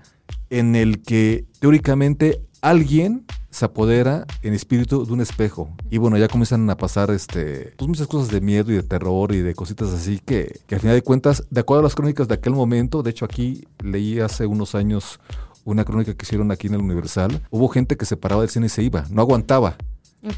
en 0.48 0.76
el 0.76 1.02
que 1.02 1.44
teóricamente 1.58 2.40
alguien 2.60 3.26
se 3.52 3.66
apodera 3.66 4.26
en 4.42 4.54
espíritu 4.54 5.04
de 5.04 5.12
un 5.12 5.20
espejo. 5.20 5.68
Y 5.90 5.98
bueno, 5.98 6.16
ya 6.16 6.26
comienzan 6.26 6.68
a 6.70 6.76
pasar 6.76 7.10
este, 7.10 7.74
pues 7.76 7.86
muchas 7.86 8.06
cosas 8.06 8.30
de 8.30 8.40
miedo 8.40 8.72
y 8.72 8.76
de 8.76 8.82
terror 8.82 9.32
y 9.32 9.42
de 9.42 9.54
cositas 9.54 9.90
así 9.90 10.18
que, 10.18 10.60
que 10.66 10.74
al 10.74 10.80
final 10.80 10.96
de 10.96 11.02
cuentas, 11.02 11.44
de 11.50 11.60
acuerdo 11.60 11.80
a 11.80 11.82
las 11.84 11.94
crónicas 11.94 12.26
de 12.28 12.34
aquel 12.34 12.54
momento, 12.54 13.02
de 13.02 13.10
hecho 13.10 13.26
aquí 13.26 13.68
leí 13.82 14.20
hace 14.20 14.46
unos 14.46 14.74
años 14.74 15.20
una 15.64 15.84
crónica 15.84 16.14
que 16.14 16.24
hicieron 16.24 16.50
aquí 16.50 16.66
en 16.66 16.74
el 16.74 16.80
Universal, 16.80 17.42
hubo 17.50 17.68
gente 17.68 17.96
que 17.96 18.06
se 18.06 18.16
paraba 18.16 18.40
del 18.40 18.50
cine 18.50 18.66
y 18.66 18.70
se 18.70 18.82
iba, 18.82 19.04
no 19.10 19.20
aguantaba. 19.22 19.76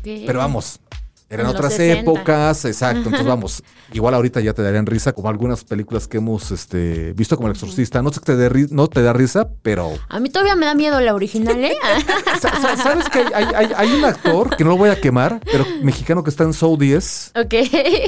Pero 0.02 0.40
vamos, 0.40 0.80
Eran 1.35 1.47
En 1.47 1.53
otras 1.53 1.75
60. 1.75 2.00
épocas, 2.03 2.64
exacto. 2.64 2.99
Entonces 3.05 3.26
vamos, 3.26 3.62
igual 3.93 4.14
ahorita 4.14 4.41
ya 4.41 4.53
te 4.55 4.62
darían 4.62 4.87
risa 4.87 5.12
como 5.12 5.29
algunas 5.29 5.64
películas 5.64 6.07
que 6.09 6.19
hemos 6.19 6.50
este, 6.50 7.12
visto 7.12 7.37
como 7.37 7.49
El 7.49 7.55
Exorcista. 7.55 8.03
No 8.03 8.12
sé 8.12 8.21
que 8.21 8.26
te 8.26 8.37
dé 8.37 8.50
ri- 8.50 8.69
no 8.71 8.87
te 8.88 9.03
da 9.03 9.12
risa, 9.12 9.49
pero 9.62 9.93
A 10.09 10.21
mí 10.21 10.31
todavía 10.31 10.57
me 10.57 10.67
da 10.67 10.75
miedo 10.75 11.00
la 11.00 11.14
original, 11.14 11.62
¿eh? 11.64 11.76
Sa- 12.41 12.61
sa- 12.61 12.76
¿Sabes 12.76 13.09
que 13.09 13.19
hay, 13.19 13.26
hay- 13.35 13.55
hay- 13.55 13.73
hay 13.76 13.93
un 13.93 14.05
actor 14.05 14.57
que 14.57 14.64
no 14.64 14.71
lo 14.71 14.76
voy 14.76 14.91
a 14.91 15.00
quemar, 15.00 15.41
pero 15.50 15.64
mexicano 15.83 16.23
que 16.25 16.31
está 16.31 16.45
en 16.45 16.53
Show 16.55 16.76
10 16.76 17.33
ok. 17.37 17.55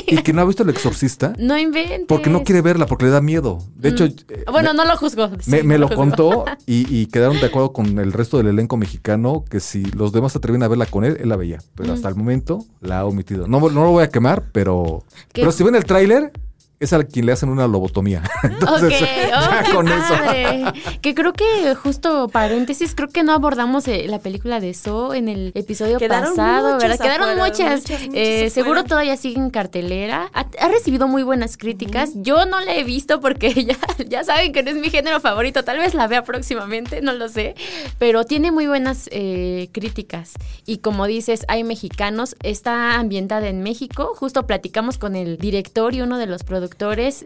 y 0.07 0.17
que 0.23 0.33
no 0.33 0.43
ha 0.43 0.45
visto 0.45 0.63
El 0.63 0.71
Exorcista 0.71 1.33
No 1.39 1.57
inventes. 1.59 2.07
porque 2.09 2.31
no 2.31 2.45
quiere 2.45 2.61
verla, 2.63 2.87
porque 2.87 3.05
le 3.07 3.11
da 3.11 3.21
miedo? 3.21 3.59
De 3.75 3.89
hecho, 3.91 4.05
eh, 4.05 4.45
Bueno, 4.51 4.71
me, 4.73 4.77
no 4.79 4.85
lo 4.85 4.97
juzgo. 4.97 5.31
sí, 5.41 5.51
me- 5.51 5.63
me 5.63 5.75
no 5.75 5.81
lo 5.81 5.89
juzgo. 5.89 6.01
contó 6.03 6.45
y, 6.67 6.87
y 6.95 7.07
quedaron 7.07 7.41
de 7.41 7.47
acuerdo 7.47 7.73
con 7.73 7.99
el 7.99 8.13
resto 8.13 8.37
del 8.39 8.47
elenco 8.49 8.77
mexicano 8.77 9.45
que 9.49 9.61
si 9.61 9.85
los 9.85 10.13
demás 10.13 10.33
se 10.33 10.39
atrevían 10.39 10.63
a 10.63 10.69
verla 10.69 10.87
con 10.87 11.05
él, 11.05 11.17
él 11.21 11.29
la 11.29 11.37
veía. 11.37 11.59
Pero 11.75 11.93
hasta 11.93 12.09
el 12.09 12.15
momento 12.15 12.65
la 12.81 13.05
omitido. 13.17 13.47
No, 13.49 13.59
no 13.59 13.85
lo 13.85 13.91
voy 13.91 14.05
a 14.05 14.09
quemar, 14.09 14.45
pero, 14.53 15.03
¿Qué? 15.33 15.43
pero 15.43 15.53
si 15.53 15.65
ven 15.65 15.75
el 15.75 15.85
tráiler, 15.85 16.33
es 16.79 16.93
a 16.93 17.03
quien 17.05 17.27
le 17.27 17.33
hacen 17.33 17.49
una 17.49 17.67
lobotomía. 17.67 18.23
Entonces, 18.43 19.01
ya 19.29 19.63
oh, 19.63 19.65
qué 19.65 19.73
con 19.73 19.89
eso. 19.89 20.15
padre. 20.15 20.65
Que 21.01 21.15
creo 21.15 21.33
que, 21.33 21.75
justo 21.75 22.29
paréntesis, 22.29 22.95
creo 22.95 23.09
que 23.09 23.23
no 23.23 23.33
abordamos 23.33 23.87
eh, 23.87 24.07
la 24.09 24.19
película 24.19 24.61
de 24.61 24.75
So 24.75 25.15
en 25.15 25.29
el 25.29 25.53
episodio 25.55 25.99
Quedaron 25.99 26.35
pasado, 26.35 26.79
¿verdad? 26.79 26.99
Quedaron 26.99 27.39
muchas. 27.39 27.83
muchas, 27.83 28.01
muchas 28.03 28.15
Eh, 28.15 28.51
seguro 28.51 28.85
todavía 28.85 29.17
sigue 29.17 29.39
en 29.39 29.51
cartelera. 29.51 30.31
Ha, 30.35 30.47
ha 30.61 30.69
recibido 30.69 31.07
muy 31.07 31.23
buenas 31.23 31.57
críticas. 31.57 32.11
Yo 32.15 32.45
no 32.47 32.61
la 32.61 32.75
he 32.75 32.83
visto 32.83 33.21
porque 33.21 33.53
ya, 33.65 33.77
ya 34.07 34.25
saben 34.25 34.53
que 34.53 34.63
no 34.63 34.71
es 34.71 34.77
mi 34.77 34.91
género 34.91 35.21
favorito. 35.21 35.65
Tal 35.65 35.79
vez 35.79 35.95
la 35.95 36.09
vea 36.09 36.25
próximamente, 36.25 37.01
no 37.03 37.13
lo 37.13 37.29
sé. 37.29 37.55
Pero 37.99 38.25
tiene 38.25 38.51
muy 38.51 38.67
buenas 38.67 39.09
eh, 39.13 39.69
críticas. 39.73 40.33
Y 40.67 40.79
como 40.79 41.07
dices, 41.07 41.45
hay 41.49 41.63
mexicanos. 41.63 42.37
Está 42.43 42.97
ambientada 42.97 43.49
en 43.49 43.63
México. 43.63 44.13
Justo 44.17 44.47
platicamos 44.47 44.99
con 44.99 45.15
el 45.15 45.39
director 45.39 45.95
y 45.95 46.01
uno 46.01 46.19
de 46.19 46.27
los 46.27 46.43
productores 46.43 46.66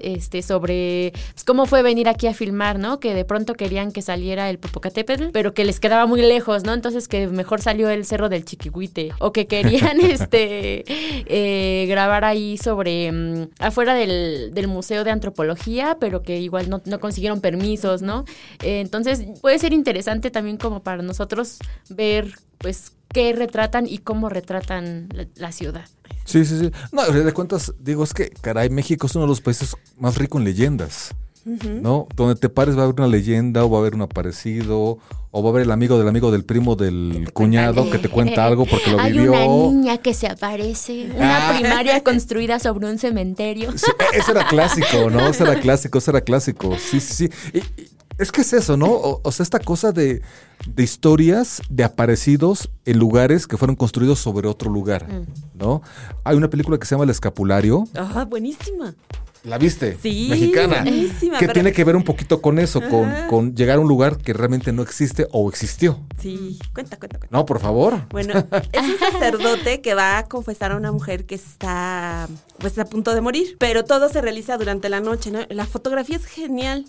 este, 0.01 0.43
sobre 0.43 1.13
pues, 1.33 1.45
cómo 1.45 1.67
fue 1.67 1.83
venir 1.83 2.09
aquí 2.09 2.27
a 2.27 2.35
filmar, 2.35 2.79
¿no? 2.79 3.01
Que 3.01 3.15
de 3.15 3.25
pronto 3.25 3.55
querían 3.55 3.93
que 3.93 4.03
saliera 4.03 4.51
el 4.51 4.59
Popocatépetl, 4.59 5.31
pero 5.33 5.55
que 5.55 5.65
les 5.65 5.81
quedaba 5.81 6.07
muy 6.07 6.23
lejos, 6.23 6.65
¿no? 6.65 6.75
Entonces 6.75 7.09
que 7.09 7.27
mejor 7.27 7.61
salió 7.61 7.89
el 7.89 8.05
Cerro 8.05 8.29
del 8.29 8.45
Chiquihuite. 8.45 9.13
O 9.19 9.33
que 9.33 9.47
querían 9.47 10.01
este 10.01 10.85
eh, 10.87 11.87
grabar 11.87 12.25
ahí 12.25 12.59
sobre 12.59 13.11
mm, 13.13 13.49
afuera 13.59 13.95
del, 13.95 14.53
del 14.53 14.69
Museo 14.69 15.05
de 15.05 15.11
Antropología, 15.11 15.97
pero 16.01 16.23
que 16.23 16.41
igual 16.41 16.69
no, 16.69 16.83
no 16.85 17.01
consiguieron 17.01 17.41
permisos, 17.41 18.03
¿no? 18.03 18.25
Eh, 18.63 18.81
entonces 18.81 19.25
puede 19.41 19.59
ser 19.59 19.73
interesante 19.73 20.31
también 20.31 20.57
como 20.57 20.83
para 20.83 21.03
nosotros 21.03 21.59
ver 21.89 22.35
pues 22.59 22.93
qué 23.13 23.33
retratan 23.33 23.87
y 23.87 23.99
cómo 23.99 24.29
retratan 24.29 25.09
la, 25.13 25.27
la 25.37 25.53
ciudad. 25.53 25.85
Sí, 26.25 26.45
sí, 26.45 26.59
sí. 26.59 26.71
No, 26.93 27.05
de 27.07 27.33
cuentas, 27.33 27.73
digo, 27.81 28.05
es 28.05 28.15
que, 28.15 28.31
caray, 28.31 28.71
México 28.71 29.07
es 29.07 29.15
uno 29.15 29.25
de 29.25 29.29
los 29.29 29.41
países 29.41 29.75
más 29.99 30.17
ricos 30.17 30.41
en 30.41 30.45
leyendas. 30.45 31.15
¿No? 31.43 32.07
Donde 32.15 32.35
te 32.39 32.51
pares 32.51 32.77
va 32.77 32.83
a 32.83 32.85
haber 32.85 32.97
una 33.01 33.09
leyenda, 33.09 33.65
o 33.65 33.71
va 33.71 33.79
a 33.79 33.81
haber 33.81 33.95
un 33.95 34.03
aparecido, 34.03 34.99
o 35.31 35.43
va 35.43 35.49
a 35.49 35.53
haber 35.53 35.63
el 35.63 35.71
amigo 35.71 35.99
del 35.99 36.07
amigo 36.07 36.31
del 36.31 36.45
primo 36.45 36.77
del 36.77 37.31
cuñado 37.33 37.91
que 37.91 37.99
te 37.99 38.11
cuenta 38.11 38.45
algo 38.45 38.67
porque 38.67 38.91
lo 38.91 39.01
Hay 39.01 39.13
vivió. 39.13 39.33
una 39.33 39.47
niña 39.73 39.99
que 39.99 40.13
se 40.13 40.27
aparece, 40.29 41.11
una 41.17 41.49
Ah. 41.49 41.59
primaria 41.59 42.05
construida 42.05 42.59
sobre 42.59 42.91
un 42.91 42.99
cementerio. 42.99 43.73
Sí, 43.77 43.87
e- 44.15 44.19
ese 44.19 44.33
era 44.33 44.47
clásico, 44.47 45.09
¿no? 45.11 45.27
Ese 45.29 45.45
era 45.45 45.59
clásico, 45.61 45.97
ese 45.99 46.11
era 46.11 46.21
clásico. 46.21 46.77
Sí, 46.79 47.01
sí, 47.01 47.29
sí. 47.29 47.31
Y- 47.55 47.81
y 47.81 47.89
es 48.21 48.33
que 48.33 48.43
es 48.43 48.53
eso, 48.53 48.77
¿no? 48.77 48.87
O, 48.87 49.21
o 49.23 49.33
sea, 49.33 49.43
esta 49.45 49.59
cosa 49.59 49.93
de, 49.93 50.23
de 50.67 50.83
historias 50.83 51.63
de 51.69 51.85
aparecidos 51.85 52.71
en 52.85 52.99
lugares 52.99 53.47
que 53.47 53.57
fueron 53.57 53.77
construidos 53.77 54.19
sobre 54.19 54.49
otro 54.49 54.71
lugar, 54.71 55.07
¿no? 55.55 55.83
Hay 56.25 56.37
una 56.37 56.49
película 56.51 56.79
que 56.79 56.87
se 56.87 56.95
llama 56.95 57.05
El 57.05 57.11
Escapulario. 57.11 57.85
Ah, 57.97 58.25
buenísima. 58.29 58.95
¿La 59.43 59.57
viste? 59.57 59.97
Sí, 60.03 60.27
Mexicana. 60.29 60.83
buenísima, 60.83 61.39
Que 61.39 61.47
pero- 61.47 61.55
tiene 61.55 61.73
que 61.73 61.83
ver 61.83 61.97
un 61.97 62.03
poquito 62.05 62.43
con 62.43 62.59
eso, 62.59 62.83
con, 62.91 63.09
Ajá. 63.09 63.27
con 63.29 63.55
llegar 63.55 63.79
a 63.79 63.81
un 63.81 63.89
lugar 63.89 64.19
que 64.19 64.35
realmente 64.35 64.71
no 64.71 64.83
existe 64.83 65.29
o 65.33 65.49
existió. 65.49 65.99
Sí, 66.21 66.59
cuenta, 66.75 66.99
cuenta, 66.99 67.17
cuenta. 67.19 67.29
No, 67.35 67.47
por 67.47 67.59
favor. 67.59 68.07
Bueno, 68.11 68.35
es 68.73 68.83
un 68.83 68.99
sacerdote 68.99 69.81
que 69.81 69.95
va 69.95 70.19
a 70.19 70.25
confesar 70.27 70.73
a 70.73 70.77
una 70.77 70.93
mujer 70.93 71.25
que 71.25 71.37
está 71.37 72.29
pues 72.59 72.79
a 72.79 72.85
punto 72.85 73.15
de 73.15 73.23
morir, 73.23 73.57
pero 73.59 73.87
todo 73.87 74.11
se 74.11 74.21
realiza 74.21 74.59
durante 74.59 74.91
la 74.91 75.01
noche, 75.01 75.31
¿no? 75.31 75.39
La 75.49 75.65
fotografía 75.65 76.17
es 76.17 76.27
genial 76.27 76.85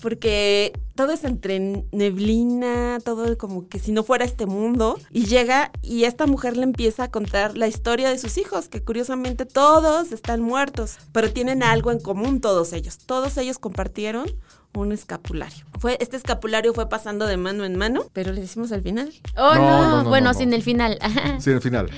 porque 0.00 0.72
todo 0.94 1.12
es 1.12 1.24
entre 1.24 1.84
neblina, 1.92 2.98
todo 3.04 3.36
como 3.38 3.68
que 3.68 3.78
si 3.78 3.92
no 3.92 4.02
fuera 4.02 4.24
este 4.24 4.46
mundo 4.46 4.98
y 5.10 5.26
llega 5.26 5.72
y 5.82 6.04
esta 6.04 6.26
mujer 6.26 6.56
le 6.56 6.64
empieza 6.64 7.04
a 7.04 7.10
contar 7.10 7.56
la 7.56 7.68
historia 7.68 8.10
de 8.10 8.18
sus 8.18 8.38
hijos, 8.38 8.68
que 8.68 8.82
curiosamente 8.82 9.46
todos 9.46 10.12
están 10.12 10.42
muertos, 10.42 10.98
pero 11.12 11.32
tienen 11.32 11.62
algo 11.62 11.90
en 11.90 12.00
común 12.00 12.40
todos 12.40 12.72
ellos. 12.72 12.98
Todos 12.98 13.36
ellos 13.38 13.58
compartieron 13.58 14.26
un 14.74 14.92
escapulario. 14.92 15.64
Fue, 15.78 15.96
este 16.00 16.16
escapulario 16.16 16.72
fue 16.74 16.88
pasando 16.88 17.26
de 17.26 17.36
mano 17.36 17.64
en 17.64 17.76
mano, 17.76 18.06
pero 18.12 18.32
le 18.32 18.40
decimos 18.40 18.72
al 18.72 18.82
final. 18.82 19.12
Oh, 19.36 19.54
No, 19.54 19.60
no, 19.60 19.82
no, 19.88 20.02
no, 20.04 20.08
bueno, 20.08 20.26
no, 20.28 20.32
no. 20.32 20.38
sin 20.38 20.52
el 20.52 20.62
final. 20.62 20.98
Sí, 21.40 21.50
al 21.50 21.60
final. 21.60 21.90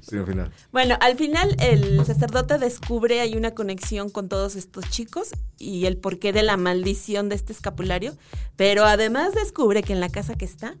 Sí, 0.00 0.16
al 0.16 0.26
final. 0.26 0.50
Bueno, 0.72 0.96
al 1.00 1.16
final 1.16 1.56
el 1.60 2.04
sacerdote 2.04 2.58
descubre 2.58 3.20
hay 3.20 3.36
una 3.36 3.52
conexión 3.52 4.10
con 4.10 4.28
todos 4.28 4.56
estos 4.56 4.88
chicos 4.90 5.30
y 5.58 5.86
el 5.86 5.96
porqué 5.96 6.32
de 6.32 6.42
la 6.42 6.56
maldición 6.56 7.28
de 7.28 7.36
este 7.36 7.52
escapulario, 7.52 8.16
pero 8.56 8.84
además 8.84 9.34
descubre 9.34 9.82
que 9.82 9.92
en 9.92 10.00
la 10.00 10.08
casa 10.08 10.34
que 10.34 10.44
está, 10.44 10.74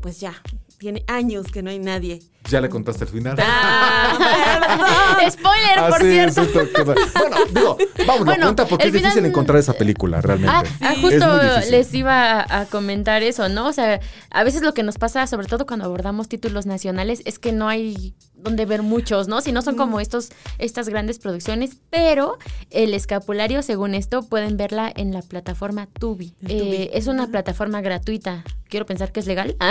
pues 0.00 0.20
ya, 0.20 0.34
tiene 0.82 1.04
años 1.06 1.46
que 1.46 1.62
no 1.62 1.70
hay 1.70 1.78
nadie. 1.78 2.20
Ya 2.50 2.60
le 2.60 2.68
contaste 2.68 3.04
el 3.04 3.10
final. 3.10 3.36
Ah. 3.40 5.16
Spoiler, 5.30 5.78
Ah, 5.78 5.88
por 5.88 6.00
sí, 6.00 6.10
cierto. 6.10 6.42
bueno, 6.74 7.36
digo, 7.54 7.78
vamos, 8.04 8.24
Bueno, 8.24 8.42
cuenta 8.46 8.66
porque 8.66 8.84
el 8.84 8.88
es 8.88 8.92
difícil 8.94 9.12
final- 9.12 9.30
encontrar 9.30 9.58
esa 9.60 9.74
película, 9.74 10.20
realmente. 10.20 10.52
Ah, 10.52 10.64
ah, 10.80 10.92
Es 10.94 10.98
justo 11.00 11.70
les 11.70 11.94
iba 11.94 12.44
a 12.48 12.66
comentar 12.66 13.22
eso, 13.22 13.48
¿no? 13.48 13.68
O 13.68 13.72
sea, 13.72 14.00
a 14.30 14.42
veces 14.44 14.62
lo 14.62 14.74
que 14.74 14.82
nos 14.82 14.98
pasa, 14.98 15.24
sobre 15.28 15.46
todo 15.46 15.66
cuando 15.66 15.84
abordamos 15.84 16.28
títulos 16.28 16.66
nacionales, 16.66 17.22
es 17.26 17.38
que 17.38 17.52
no 17.52 17.68
hay 17.68 18.14
donde 18.42 18.66
ver 18.66 18.82
muchos, 18.82 19.28
¿no? 19.28 19.40
Si 19.40 19.52
no 19.52 19.62
son 19.62 19.76
como 19.76 20.00
estos, 20.00 20.30
estas 20.58 20.88
grandes 20.88 21.18
producciones, 21.18 21.76
pero 21.90 22.38
el 22.70 22.94
escapulario, 22.94 23.62
según 23.62 23.94
esto, 23.94 24.22
pueden 24.22 24.56
verla 24.56 24.92
en 24.94 25.12
la 25.12 25.22
plataforma 25.22 25.86
Tubi. 25.86 26.34
Eh, 26.48 26.90
es 26.94 27.06
una 27.06 27.28
plataforma 27.28 27.80
gratuita. 27.80 28.44
Quiero 28.68 28.86
pensar 28.86 29.12
que 29.12 29.20
es 29.20 29.26
legal. 29.26 29.56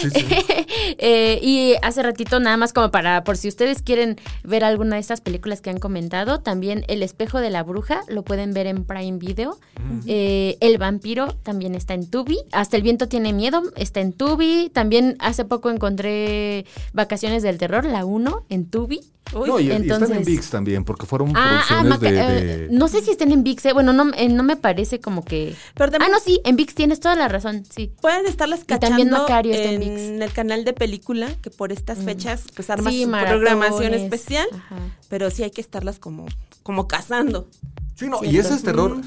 Sí, 0.00 0.10
sí. 0.10 0.26
Eh, 0.98 1.38
y 1.42 1.74
hace 1.82 2.02
ratito, 2.02 2.38
nada 2.38 2.56
más 2.56 2.72
como 2.72 2.90
para, 2.90 3.24
por 3.24 3.36
si 3.36 3.48
ustedes 3.48 3.82
quieren 3.82 4.16
ver 4.44 4.62
alguna 4.62 4.96
de 4.96 5.00
estas 5.00 5.20
películas 5.20 5.60
que 5.60 5.70
han 5.70 5.78
comentado, 5.78 6.40
también 6.40 6.84
El 6.88 7.02
espejo 7.02 7.40
de 7.40 7.50
la 7.50 7.62
bruja 7.62 8.02
lo 8.08 8.22
pueden 8.22 8.52
ver 8.52 8.66
en 8.66 8.84
Prime 8.84 9.18
Video. 9.18 9.58
Eh, 10.06 10.56
el 10.60 10.78
vampiro 10.78 11.34
también 11.42 11.74
está 11.74 11.94
en 11.94 12.08
Tubi. 12.08 12.38
Hasta 12.52 12.76
el 12.76 12.82
viento 12.82 13.08
tiene 13.08 13.32
miedo 13.32 13.62
está 13.76 14.00
en 14.00 14.12
Tubi. 14.12 14.70
También 14.72 15.16
hace 15.18 15.44
poco 15.44 15.70
encontré 15.70 16.66
Vacaciones 16.92 17.42
del 17.42 17.58
Terror, 17.58 17.84
la 17.84 18.04
1, 18.04 18.11
en 18.48 18.66
Tubi. 18.70 19.00
Uy, 19.34 19.48
no, 19.48 19.58
y, 19.60 19.62
y 19.64 19.70
están 19.70 19.82
en 19.84 19.90
entonces- 19.92 20.26
VIX 20.26 20.50
también, 20.50 20.84
porque 20.84 21.06
fueron 21.06 21.32
Ah, 21.34 21.62
ah, 21.70 21.80
producciones 21.82 22.00
de, 22.00 22.08
eh, 22.08 22.56
de- 22.68 22.68
no 22.70 22.88
sé 22.88 23.00
si 23.00 23.12
estén 23.12 23.32
en 23.32 23.42
VIX, 23.44 23.64
eh. 23.66 23.72
bueno, 23.72 23.92
no, 23.94 24.12
eh, 24.14 24.28
no 24.28 24.42
me 24.42 24.56
parece 24.56 25.00
como 25.00 25.24
que... 25.24 25.54
Pero 25.74 25.92
Ah, 26.00 26.08
no, 26.10 26.18
sí, 26.20 26.40
en 26.44 26.56
VIX 26.56 26.74
tienes 26.74 27.00
toda 27.00 27.14
la 27.14 27.28
razón, 27.28 27.64
sí. 27.70 27.92
pueden 28.02 28.26
estarlas 28.26 28.60
Y 28.60 28.64
también 28.64 28.90
cachando 29.08 29.18
Macario 29.20 29.54
está 29.54 29.70
en 29.70 29.82
en, 29.82 29.94
ViX. 30.16 30.22
el 30.26 30.32
canal 30.32 30.64
de 30.64 30.72
película, 30.74 31.28
que 31.40 31.48
por 31.50 31.72
estas 31.72 31.98
fechas 32.00 32.44
pues 32.54 32.68
arma 32.68 32.90
Sí, 32.90 33.04
su 33.04 33.08
maratones. 33.08 33.40
programación 33.48 33.94
especial, 33.94 34.46
Ajá. 34.52 34.76
pero 35.08 35.30
sí 35.30 35.44
hay 35.44 35.50
que 35.50 35.60
estarlas 35.62 35.98
como, 35.98 36.26
como 36.62 36.86
cazando. 36.88 37.48
Sí, 37.94 38.08
no, 38.08 38.22
y 38.24 38.36
ese 38.38 38.54
es 38.54 38.62
terror. 38.62 39.00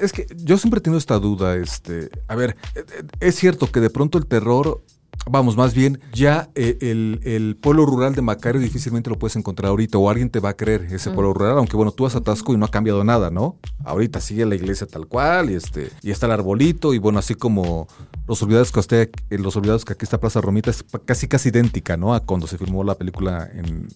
Es 0.00 0.12
que 0.12 0.26
yo 0.36 0.56
siempre 0.56 0.78
he 0.78 0.82
tenido 0.82 0.98
esta 0.98 1.18
duda, 1.18 1.56
este, 1.56 2.08
a 2.28 2.36
ver, 2.36 2.56
eh, 2.74 2.84
es 3.20 3.34
cierto 3.34 3.70
que 3.70 3.80
de 3.80 3.90
pronto 3.90 4.16
el 4.18 4.26
terror, 4.26 4.82
vamos, 5.30 5.56
más 5.56 5.74
bien, 5.74 6.00
ya 6.12 6.50
eh, 6.54 6.78
el, 6.80 7.20
el 7.22 7.56
pueblo 7.56 7.86
rural 7.86 8.14
de 8.14 8.22
Macario 8.22 8.60
difícilmente 8.60 9.10
lo 9.10 9.18
puedes 9.18 9.36
encontrar 9.36 9.70
ahorita, 9.70 9.98
o 9.98 10.08
alguien 10.10 10.30
te 10.30 10.40
va 10.40 10.50
a 10.50 10.56
creer 10.56 10.88
ese 10.90 11.10
pueblo 11.10 11.32
rural, 11.34 11.58
aunque 11.58 11.76
bueno, 11.76 11.92
tú 11.92 12.04
vas 12.04 12.16
a 12.16 12.20
Tasco 12.20 12.52
y 12.54 12.56
no 12.56 12.66
ha 12.66 12.70
cambiado 12.70 13.04
nada, 13.04 13.30
¿no? 13.30 13.56
Ahorita 13.84 14.20
sigue 14.20 14.46
la 14.46 14.54
iglesia 14.54 14.86
tal 14.86 15.06
cual, 15.06 15.50
y 15.50 15.54
este, 15.54 15.90
y 16.02 16.10
está 16.10 16.26
el 16.26 16.32
arbolito, 16.32 16.94
y 16.94 16.98
bueno, 16.98 17.18
así 17.18 17.34
como 17.34 17.88
los 18.26 18.42
olvidados 18.42 18.72
que 18.72 18.80
usted, 18.80 19.10
eh, 19.30 19.38
los 19.38 19.56
olvidados 19.56 19.84
que 19.84 19.92
aquí 19.92 20.04
está 20.04 20.18
Plaza 20.18 20.40
Romita 20.40 20.70
es 20.70 20.84
casi 21.04 21.28
casi 21.28 21.48
idéntica, 21.48 21.96
¿no? 21.96 22.14
A 22.14 22.20
cuando 22.20 22.46
se 22.46 22.58
filmó 22.58 22.84
la 22.84 22.96
película 22.96 23.48
en 23.52 23.88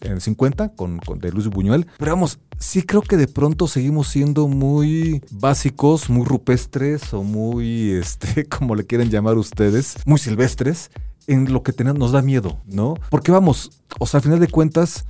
en 0.00 0.12
el 0.12 0.20
50 0.20 0.70
con, 0.70 0.98
con 0.98 1.18
de 1.18 1.32
Luis 1.32 1.48
Buñuel. 1.48 1.86
Pero 1.98 2.12
vamos, 2.12 2.38
sí 2.58 2.82
creo 2.82 3.02
que 3.02 3.16
de 3.16 3.28
pronto 3.28 3.68
seguimos 3.68 4.08
siendo 4.08 4.48
muy 4.48 5.22
básicos, 5.30 6.10
muy 6.10 6.24
rupestres 6.24 7.12
o 7.12 7.22
muy, 7.22 7.90
este, 7.92 8.46
como 8.46 8.74
le 8.74 8.86
quieren 8.86 9.10
llamar 9.10 9.36
ustedes, 9.36 9.96
muy 10.06 10.18
silvestres 10.18 10.90
en 11.26 11.52
lo 11.52 11.62
que 11.62 11.72
tenemos, 11.72 11.98
nos 11.98 12.12
da 12.12 12.22
miedo, 12.22 12.60
¿no? 12.66 12.94
Porque 13.10 13.32
vamos, 13.32 13.82
o 13.98 14.06
sea, 14.06 14.18
al 14.18 14.22
final 14.22 14.38
de 14.38 14.48
cuentas, 14.48 15.06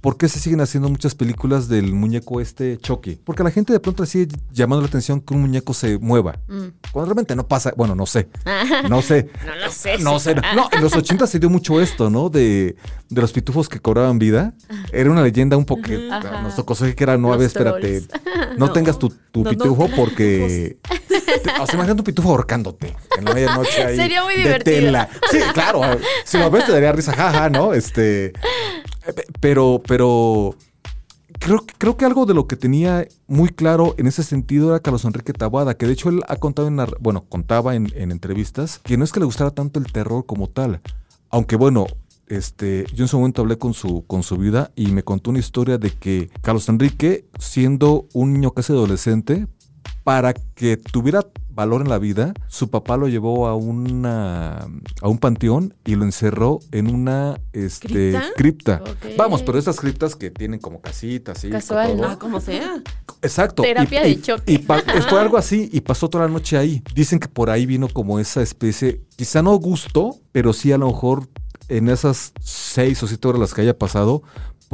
¿por 0.00 0.16
qué 0.18 0.28
se 0.28 0.38
siguen 0.38 0.60
haciendo 0.60 0.88
muchas 0.88 1.14
películas 1.14 1.68
del 1.68 1.92
muñeco 1.92 2.40
este 2.40 2.76
Chucky? 2.78 3.16
Porque 3.24 3.42
a 3.42 3.44
la 3.44 3.50
gente 3.50 3.72
de 3.72 3.80
pronto 3.80 4.02
le 4.02 4.08
sigue 4.08 4.28
llamando 4.52 4.82
la 4.82 4.88
atención 4.88 5.20
que 5.20 5.34
un 5.34 5.40
muñeco 5.42 5.72
se 5.74 5.98
mueva. 5.98 6.38
Mm. 6.48 6.66
Cuando 6.92 7.06
realmente 7.06 7.34
no 7.36 7.46
pasa, 7.46 7.72
bueno, 7.76 7.94
no 7.94 8.06
sé. 8.06 8.28
No 8.88 9.00
sé. 9.02 9.30
No 9.46 9.54
lo 9.56 9.70
sé. 9.70 9.98
No 9.98 10.18
sé. 10.18 10.34
No, 10.54 10.68
en 10.72 10.82
los 10.82 10.94
80 10.94 11.26
se 11.26 11.38
dio 11.38 11.48
mucho 11.48 11.80
esto, 11.80 12.10
¿no? 12.10 12.28
De, 12.28 12.76
de 13.08 13.20
los 13.20 13.32
pitufos 13.32 13.68
que 13.68 13.80
cobraban 13.80 14.18
vida. 14.18 14.54
Era 14.92 15.10
una 15.10 15.22
leyenda 15.22 15.56
un 15.56 15.64
poco 15.64 15.88
nos 16.42 16.54
tocó 16.56 16.74
que 16.74 16.94
era, 17.02 17.16
no, 17.16 17.32
a 17.32 17.36
ver, 17.36 17.46
espérate. 17.46 18.02
No, 18.58 18.66
No. 18.66 18.72
tengas 18.72 18.98
tu, 18.98 19.08
tu 19.32 19.42
No, 19.42 19.50
pitufo 19.50 19.88
porque... 19.96 20.78
te- 20.82 21.50
o 21.60 21.66
sea, 21.66 21.74
imagínate 21.74 22.00
un 22.00 22.04
pitufo 22.04 22.30
ahorcándote 22.30 22.94
en 23.18 23.24
la 23.24 23.34
medianoche 23.34 23.84
ahí. 23.84 23.96
Sería 24.04 24.22
muy 24.24 24.34
de 24.34 24.42
divertido. 24.42 24.76
tela. 24.76 25.08
Sí, 25.30 25.38
claro. 25.52 25.80
Si 26.24 26.38
lo 26.38 26.50
ves 26.50 26.66
te 26.66 26.72
daría 26.72 26.92
risa, 26.92 27.12
jaja, 27.14 27.48
¿no? 27.50 27.72
Este... 27.74 28.32
eh, 29.06 29.12
pe- 29.12 29.26
Pero, 29.40 29.82
pero... 29.86 30.54
Creo, 31.40 31.64
creo 31.78 31.96
que 31.96 32.04
algo 32.04 32.26
de 32.26 32.32
lo 32.34 32.46
que 32.46 32.54
tenía 32.56 33.06
muy 33.26 33.48
claro 33.48 33.94
en 33.98 34.06
ese 34.06 34.22
sentido 34.22 34.70
era 34.70 34.80
Carlos 34.80 35.04
Enrique 35.04 35.32
Taboada, 35.32 35.76
que 35.76 35.84
de 35.86 35.92
hecho 35.92 36.08
él 36.08 36.20
ha 36.28 36.36
contado 36.36 36.68
en, 36.68 36.78
bueno, 37.00 37.24
contaba 37.28 37.74
en, 37.74 37.90
en 37.96 38.12
entrevistas 38.12 38.78
que 38.78 38.96
no 38.96 39.02
es 39.04 39.10
que 39.10 39.18
le 39.18 39.26
gustara 39.26 39.50
tanto 39.50 39.80
el 39.80 39.90
terror 39.92 40.24
como 40.26 40.46
tal, 40.48 40.80
aunque 41.30 41.56
bueno, 41.56 41.86
este, 42.28 42.86
yo 42.94 43.04
en 43.04 43.08
su 43.08 43.18
momento 43.18 43.42
hablé 43.42 43.58
con 43.58 43.74
su, 43.74 44.06
con 44.06 44.22
su 44.22 44.36
vida 44.38 44.70
y 44.76 44.92
me 44.92 45.02
contó 45.02 45.30
una 45.30 45.40
historia 45.40 45.76
de 45.76 45.90
que 45.90 46.30
Carlos 46.40 46.68
Enrique, 46.68 47.26
siendo 47.40 48.06
un 48.14 48.32
niño 48.32 48.52
casi 48.52 48.72
adolescente, 48.72 49.48
para 50.04 50.34
que 50.34 50.76
tuviera 50.76 51.26
valor 51.54 51.80
en 51.82 51.88
la 51.88 51.98
vida, 51.98 52.34
su 52.48 52.68
papá 52.70 52.96
lo 52.96 53.08
llevó 53.08 53.46
a 53.46 53.54
una 53.54 54.66
a 55.00 55.08
un 55.08 55.18
panteón 55.18 55.74
y 55.84 55.94
lo 55.94 56.04
encerró 56.04 56.60
en 56.72 56.92
una 56.92 57.40
este, 57.52 58.14
¿Cripta? 58.36 58.82
Vamos, 59.16 59.42
pero 59.42 59.58
estas 59.58 59.78
criptas 59.80 60.16
que 60.16 60.30
tienen 60.30 60.60
como 60.60 60.80
casitas 60.80 61.44
y 61.44 61.50
Casual, 61.50 61.96
¿no? 62.00 62.18
Como 62.18 62.40
sea. 62.40 62.82
Exacto. 63.22 63.62
Terapia 63.62 64.02
y, 64.02 64.04
de 64.04 64.10
y- 64.10 64.22
choque. 64.22 64.52
y 64.52 64.58
pa- 64.58 64.82
fue 65.08 65.20
algo 65.20 65.36
así 65.36 65.68
y 65.72 65.80
pasó 65.80 66.08
toda 66.08 66.26
la 66.26 66.32
noche 66.32 66.56
ahí. 66.58 66.82
Dicen 66.94 67.18
que 67.20 67.28
por 67.28 67.50
ahí 67.50 67.66
vino 67.66 67.88
como 67.88 68.18
esa 68.18 68.42
especie, 68.42 69.00
quizá 69.16 69.42
no 69.42 69.54
gusto, 69.56 70.16
pero 70.32 70.52
sí 70.52 70.72
a 70.72 70.78
lo 70.78 70.88
mejor 70.88 71.28
en 71.68 71.88
esas 71.88 72.32
seis 72.40 73.02
o 73.02 73.06
siete 73.06 73.26
horas 73.28 73.40
las 73.40 73.54
que 73.54 73.62
haya 73.62 73.78
pasado, 73.78 74.22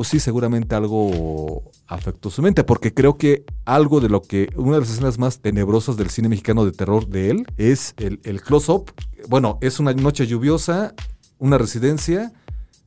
pues 0.00 0.08
sí, 0.08 0.18
seguramente 0.18 0.74
algo 0.74 1.70
afectó 1.86 2.30
su 2.30 2.40
mente, 2.40 2.64
porque 2.64 2.94
creo 2.94 3.18
que 3.18 3.44
algo 3.66 4.00
de 4.00 4.08
lo 4.08 4.22
que, 4.22 4.48
una 4.56 4.76
de 4.76 4.80
las 4.80 4.90
escenas 4.92 5.18
más 5.18 5.40
tenebrosas 5.40 5.98
del 5.98 6.08
cine 6.08 6.30
mexicano 6.30 6.64
de 6.64 6.72
terror 6.72 7.06
de 7.06 7.28
él 7.28 7.46
es 7.58 7.92
el, 7.98 8.40
close-up. 8.40 8.92
Bueno, 9.28 9.58
es 9.60 9.78
una 9.78 9.92
noche 9.92 10.26
lluviosa, 10.26 10.94
una 11.36 11.58
residencia, 11.58 12.32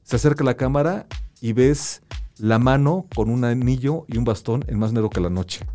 se 0.02 0.16
acerca 0.16 0.44
la 0.44 0.58
cámara 0.58 1.06
y 1.40 1.54
ves 1.54 2.02
la 2.40 2.58
mano 2.58 3.06
con 3.14 3.30
un 3.30 3.44
anillo 3.46 4.06
y 4.08 4.18
un 4.18 4.24
bastón 4.24 4.66
en 4.68 4.80
más 4.80 4.92
negro 4.92 5.12
que 5.12 5.22
la 5.22 5.30
noche. 5.30 5.68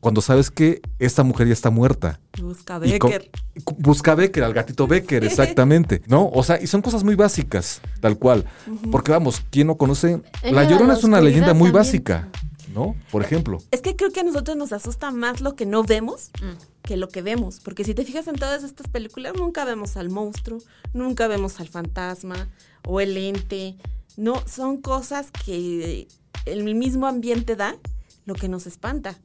Cuando 0.00 0.22
sabes 0.22 0.50
que 0.50 0.80
esta 0.98 1.22
mujer 1.22 1.46
ya 1.46 1.52
está 1.52 1.68
muerta. 1.70 2.20
Busca 2.40 2.78
Becker. 2.78 3.30
Busca 3.78 4.14
Becker, 4.14 4.44
al 4.44 4.54
gatito 4.54 4.86
Becker, 4.86 5.22
exactamente. 5.30 6.02
¿No? 6.06 6.28
O 6.32 6.42
sea, 6.42 6.60
y 6.60 6.66
son 6.66 6.80
cosas 6.82 7.04
muy 7.04 7.14
básicas, 7.16 7.82
tal 8.00 8.18
cual. 8.18 8.46
Porque 8.90 9.12
vamos, 9.12 9.42
¿quién 9.50 9.66
no 9.66 9.76
conoce? 9.76 10.22
La 10.42 10.52
la 10.52 10.64
Llorona 10.64 10.94
es 10.94 11.04
una 11.04 11.20
leyenda 11.20 11.52
muy 11.52 11.68
también. 11.68 11.72
básica, 11.74 12.28
¿no? 12.74 12.94
Por 13.10 13.22
ejemplo. 13.22 13.58
Es 13.70 13.82
que 13.82 13.94
creo 13.94 14.10
que 14.10 14.20
a 14.20 14.24
nosotros 14.24 14.56
nos 14.56 14.72
asusta 14.72 15.10
más 15.10 15.40
lo 15.42 15.54
que 15.54 15.66
no 15.66 15.82
vemos 15.82 16.30
Mm. 16.40 16.56
que 16.82 16.96
lo 16.96 17.08
que 17.10 17.20
vemos. 17.20 17.60
Porque 17.60 17.84
si 17.84 17.92
te 17.94 18.04
fijas 18.06 18.26
en 18.26 18.36
todas 18.36 18.64
estas 18.64 18.88
películas, 18.88 19.34
nunca 19.36 19.66
vemos 19.66 19.98
al 19.98 20.08
monstruo, 20.08 20.60
nunca 20.94 21.28
vemos 21.28 21.60
al 21.60 21.68
fantasma 21.68 22.48
o 22.86 23.00
el 23.02 23.16
ente. 23.18 23.76
No, 24.16 24.42
son 24.46 24.78
cosas 24.80 25.26
que 25.44 26.08
el 26.46 26.74
mismo 26.74 27.06
ambiente 27.06 27.54
da 27.54 27.76
lo 28.24 28.34
que 28.34 28.48
nos 28.48 28.66
espanta. 28.66 29.18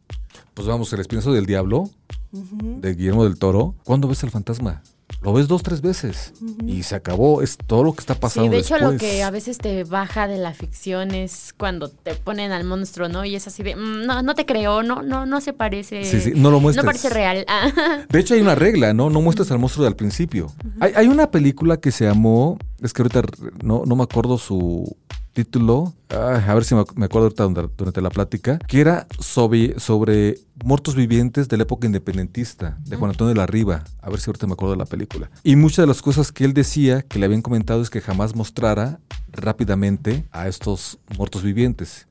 Pues 0.54 0.68
vamos, 0.68 0.92
el 0.94 1.00
espinazo 1.02 1.34
del 1.34 1.46
diablo, 1.46 1.90
de 2.32 2.94
Guillermo 2.96 3.24
del 3.24 3.38
Toro. 3.38 3.76
¿Cuándo 3.84 4.08
ves 4.08 4.24
el 4.24 4.32
fantasma? 4.32 4.82
Lo 5.22 5.34
ves 5.34 5.48
dos, 5.48 5.64
tres 5.64 5.82
veces. 5.82 6.34
Y 6.68 6.84
se 6.84 6.96
acabó. 6.96 7.42
Es 7.42 7.58
todo 7.58 7.84
lo 7.84 7.94
que 7.94 8.02
está 8.02 8.16
pasando. 8.16 8.50
Sí, 8.50 8.56
de 8.56 8.60
hecho 8.62 8.78
lo 8.78 8.98
que 8.98 9.24
a 9.24 9.32
veces 9.32 9.58
te 9.58 9.84
baja 9.84 10.28
de 10.28 10.38
la 10.38 10.54
ficción 10.54 11.12
es 11.12 11.54
cuando 11.58 11.90
te 11.90 12.14
ponen 12.16 12.52
al 12.52 12.64
monstruo, 12.64 13.08
¿no? 13.08 13.24
Y 13.26 13.36
es 13.36 13.48
así 13.48 13.64
de, 13.64 13.76
"Mm, 13.76 14.06
no, 14.06 14.22
no 14.24 14.36
te 14.36 14.46
creo, 14.46 14.84
no, 14.84 15.02
no, 15.04 15.26
no 15.26 15.42
se 15.42 15.54
parece. 15.54 16.04
Sí, 16.04 16.20
sí, 16.22 16.34
no 16.36 16.52
lo 16.52 16.60
muestres. 16.60 16.84
No 16.84 16.90
parece 16.90 17.10
real. 17.10 17.46
De 18.10 18.20
hecho, 18.20 18.34
hay 18.34 18.42
una 18.42 18.56
regla, 18.56 18.94
¿no? 18.94 19.10
No 19.10 19.22
muestres 19.22 19.50
al 19.52 19.60
monstruo 19.60 19.88
al 19.88 19.96
principio. 19.96 20.52
hay, 20.80 20.92
hay 20.96 21.08
una 21.08 21.32
película 21.32 21.78
que 21.78 21.92
se 21.92 22.06
llamó, 22.06 22.58
es 22.82 22.94
que 22.94 23.02
ahorita 23.04 23.24
no, 23.64 23.84
no 23.86 23.96
me 23.96 24.04
acuerdo 24.04 24.38
su 24.38 24.96
título, 25.36 25.94
Ay, 26.10 26.44
a 26.48 26.54
ver 26.54 26.64
si 26.64 26.74
me, 26.74 26.82
acuerdo 26.82 27.24
ahorita 27.24 27.44
durante, 27.44 27.76
durante 27.78 28.02
la 28.02 28.10
plática, 28.10 28.58
que 28.58 28.80
era 28.80 29.06
sobre, 29.20 29.80
sobre 29.80 30.40
muertos 30.64 30.96
vivientes 30.96 31.50
de 31.50 31.58
la 31.58 31.64
época 31.64 31.86
independentista, 31.86 32.78
de 32.86 32.96
Juan 32.96 33.12
Antonio 33.12 33.34
de 33.34 33.38
la 33.38 33.46
Riva. 33.46 33.84
A 34.02 34.10
ver 34.10 34.20
si 34.20 34.30
ahorita 34.30 34.48
me 34.48 34.54
acuerdo 34.54 34.72
de 34.72 34.80
la 34.80 34.86
película. 34.86 35.30
Y 35.44 35.58
muchas 35.58 35.84
de 35.84 35.88
las 35.88 36.02
cosas 36.02 36.32
que 36.32 36.46
él 36.46 36.54
decía, 36.54 37.02
que 37.02 37.20
le 37.20 37.26
habían 37.26 37.42
comentado, 37.42 37.82
es 37.82 37.90
que 37.90 38.00
jamás 38.00 38.34
mostrara 38.34 39.00
rápidamente 39.34 40.26
a 40.32 40.48
estos 40.48 41.00
muertos 41.18 41.44
vivientes. 41.44 42.08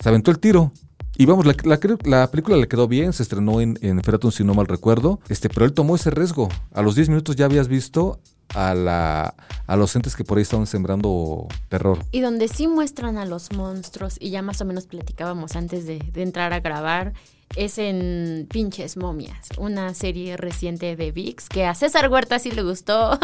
Se 0.00 0.08
aventó 0.08 0.32
el 0.32 0.40
tiro. 0.40 0.72
Y 1.16 1.26
vamos, 1.26 1.46
la, 1.46 1.54
la, 1.62 1.78
la 2.04 2.30
película 2.32 2.56
le 2.56 2.66
quedó 2.66 2.88
bien, 2.88 3.12
se 3.12 3.22
estrenó 3.22 3.60
en, 3.60 3.78
en 3.82 4.02
Feratum, 4.02 4.32
si 4.32 4.42
no 4.42 4.52
mal 4.52 4.66
recuerdo, 4.66 5.20
este, 5.28 5.48
pero 5.48 5.64
él 5.64 5.72
tomó 5.72 5.94
ese 5.94 6.10
riesgo. 6.10 6.48
A 6.72 6.82
los 6.82 6.96
10 6.96 7.10
minutos 7.10 7.36
ya 7.36 7.44
habías 7.44 7.68
visto 7.68 8.18
a, 8.54 8.74
la, 8.74 9.34
a 9.66 9.76
los 9.76 9.94
entes 9.96 10.16
que 10.16 10.24
por 10.24 10.38
ahí 10.38 10.42
estaban 10.42 10.66
sembrando 10.66 11.46
terror. 11.68 11.98
y 12.12 12.20
donde 12.20 12.48
sí 12.48 12.66
muestran 12.68 13.18
a 13.18 13.24
los 13.26 13.52
monstruos, 13.52 14.16
y 14.20 14.30
ya 14.30 14.42
más 14.42 14.60
o 14.60 14.64
menos 14.64 14.86
platicábamos 14.86 15.56
antes 15.56 15.86
de, 15.86 15.98
de 15.98 16.22
entrar 16.22 16.52
a 16.52 16.60
grabar, 16.60 17.12
es 17.56 17.78
en 17.78 18.46
Pinches 18.50 18.96
Momias, 18.96 19.48
una 19.58 19.94
serie 19.94 20.36
reciente 20.36 20.96
de 20.96 21.12
VIX 21.12 21.48
que 21.48 21.66
a 21.66 21.74
César 21.74 22.10
Huerta 22.10 22.38
sí 22.38 22.50
le 22.50 22.62
gustó. 22.62 23.12
a 23.12 23.18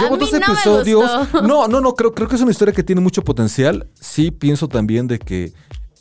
Llevo 0.00 0.14
mí 0.16 0.20
dos 0.20 0.32
no 0.32 0.38
me 0.38 0.44
episodios. 0.44 1.18
gustó. 1.18 1.42
No, 1.42 1.66
no, 1.66 1.80
no, 1.80 1.94
creo, 1.94 2.14
creo 2.14 2.28
que 2.28 2.36
es 2.36 2.42
una 2.42 2.52
historia 2.52 2.72
que 2.72 2.84
tiene 2.84 3.00
mucho 3.00 3.22
potencial. 3.22 3.88
Sí, 3.98 4.30
pienso 4.30 4.68
también 4.68 5.08
de 5.08 5.18
que 5.18 5.52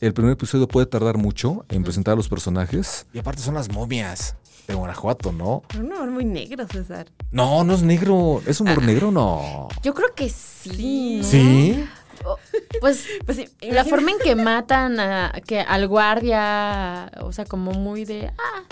el 0.02 0.14
primer 0.14 0.34
episodio 0.34 0.68
puede 0.68 0.86
tardar 0.86 1.18
mucho 1.18 1.66
en 1.70 1.84
presentar 1.84 2.14
a 2.14 2.16
los 2.18 2.28
personajes. 2.30 3.06
Y 3.14 3.20
aparte 3.20 3.42
son 3.42 3.56
las 3.56 3.72
momias 3.72 4.36
de 4.68 4.74
Guanajuato, 4.76 5.32
¿no? 5.32 5.64
Pero 5.68 5.84
no, 5.84 6.06
muy 6.08 6.26
negro, 6.26 6.66
César. 6.72 7.08
No, 7.32 7.64
no 7.64 7.74
es 7.74 7.84
negro. 7.84 8.42
¿Es 8.46 8.62
humor 8.62 8.82
negro? 8.82 9.12
No. 9.12 9.68
Yo 9.82 9.94
creo 9.94 10.14
que 10.16 10.30
sí. 10.30 11.18
¿no? 11.22 11.24
¿Sí? 11.28 11.86
O- 12.26 12.38
Pues 12.80 13.06
Pues 13.26 13.38
sí, 13.38 13.48
la 13.62 13.84
forma 13.84 14.12
en 14.12 14.20
que 14.20 14.36
matan 14.36 15.00
a, 15.00 15.34
que 15.46 15.60
al 15.60 15.88
guardia, 15.88 17.12
o 17.22 17.32
sea, 17.34 17.46
como 17.46 17.72
muy 17.74 18.06
de, 18.06 18.28
ah, 18.38 18.64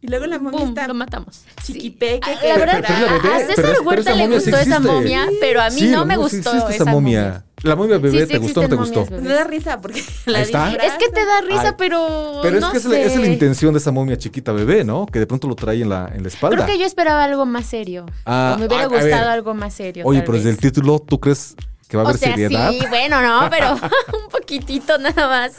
Y 0.00 0.06
luego 0.08 0.26
la 0.26 0.38
momia 0.38 0.58
boom, 0.60 0.68
está 0.70 0.86
lo 0.86 0.94
matamos. 0.94 1.42
chiquipeque. 1.62 2.30
Ah, 2.30 2.38
que- 2.40 2.48
La 2.48 2.56
verdad, 2.56 2.84
a 2.84 3.46
César 3.46 3.76
Huerta 3.84 4.14
le 4.14 4.22
momia 4.24 4.40
sí 4.40 4.50
gustó 4.50 4.62
esa 4.62 4.80
momia, 4.80 5.26
pero 5.40 5.60
a 5.60 5.70
mí 5.70 5.80
Sí, 5.80 5.88
no 5.88 6.04
me 6.06 6.16
momia 6.16 6.30
sí 6.30 6.36
gustó 6.36 6.56
esa 6.56 6.74
esa 6.74 6.84
momia. 6.86 7.44
¿La 7.62 7.76
momia 7.76 7.98
bebé 7.98 8.20
Sí, 8.20 8.26
sí 8.26 8.32
te 8.32 8.38
gustó 8.38 8.60
o 8.60 8.62
no 8.64 8.68
te 8.70 8.74
gustó? 8.76 9.06
Me 9.20 9.28
da 9.28 9.44
risa 9.44 9.80
porque 9.80 10.02
la 10.26 10.38
Ahí 10.38 10.44
está. 10.44 10.72
Es 10.72 10.94
que 10.94 11.08
te 11.10 11.24
da 11.26 11.40
risa, 11.42 11.68
Ay. 11.68 11.74
pero, 11.76 12.38
Pero 12.42 12.56
es 12.56 12.62
no 12.62 12.70
que 12.72 12.78
es, 12.78 12.84
la, 12.86 12.98
esa 12.98 13.14
es 13.14 13.20
la 13.20 13.26
intención 13.26 13.72
de 13.74 13.78
esa 13.78 13.92
momia 13.92 14.16
chiquita 14.16 14.52
bebé, 14.52 14.82
¿no? 14.84 15.04
Que 15.06 15.18
de 15.18 15.26
pronto 15.26 15.46
lo 15.46 15.54
trae 15.54 15.82
en 15.82 15.88
la, 15.90 16.10
en 16.14 16.22
la 16.22 16.28
espalda. 16.28 16.56
Creo 16.64 16.66
que 16.66 16.78
yo 16.78 16.86
esperaba 16.86 17.22
algo 17.24 17.44
más 17.46 17.66
serio. 17.66 18.06
Ah, 18.24 18.54
o 18.56 18.58
me 18.58 18.66
hubiera 18.66 18.84
a- 18.84 18.86
gustado 18.88 19.28
algo 19.30 19.52
más 19.54 19.74
serio. 19.74 20.04
Oye, 20.06 20.22
pero 20.22 20.34
desde 20.34 20.50
el 20.50 20.56
título, 20.58 20.98
¿tú 21.00 21.20
crees 21.20 21.54
que 21.88 21.96
va 21.96 22.04
a 22.04 22.06
O 22.06 22.08
haber 22.08 22.20
sea, 22.20 22.30
seriedad? 22.30 22.70
sí, 22.70 22.80
bueno, 22.88 23.20
no, 23.20 23.48
pero 23.50 23.72
un 23.74 24.30
poquitito 24.30 24.96
nada 24.98 25.28
más. 25.28 25.52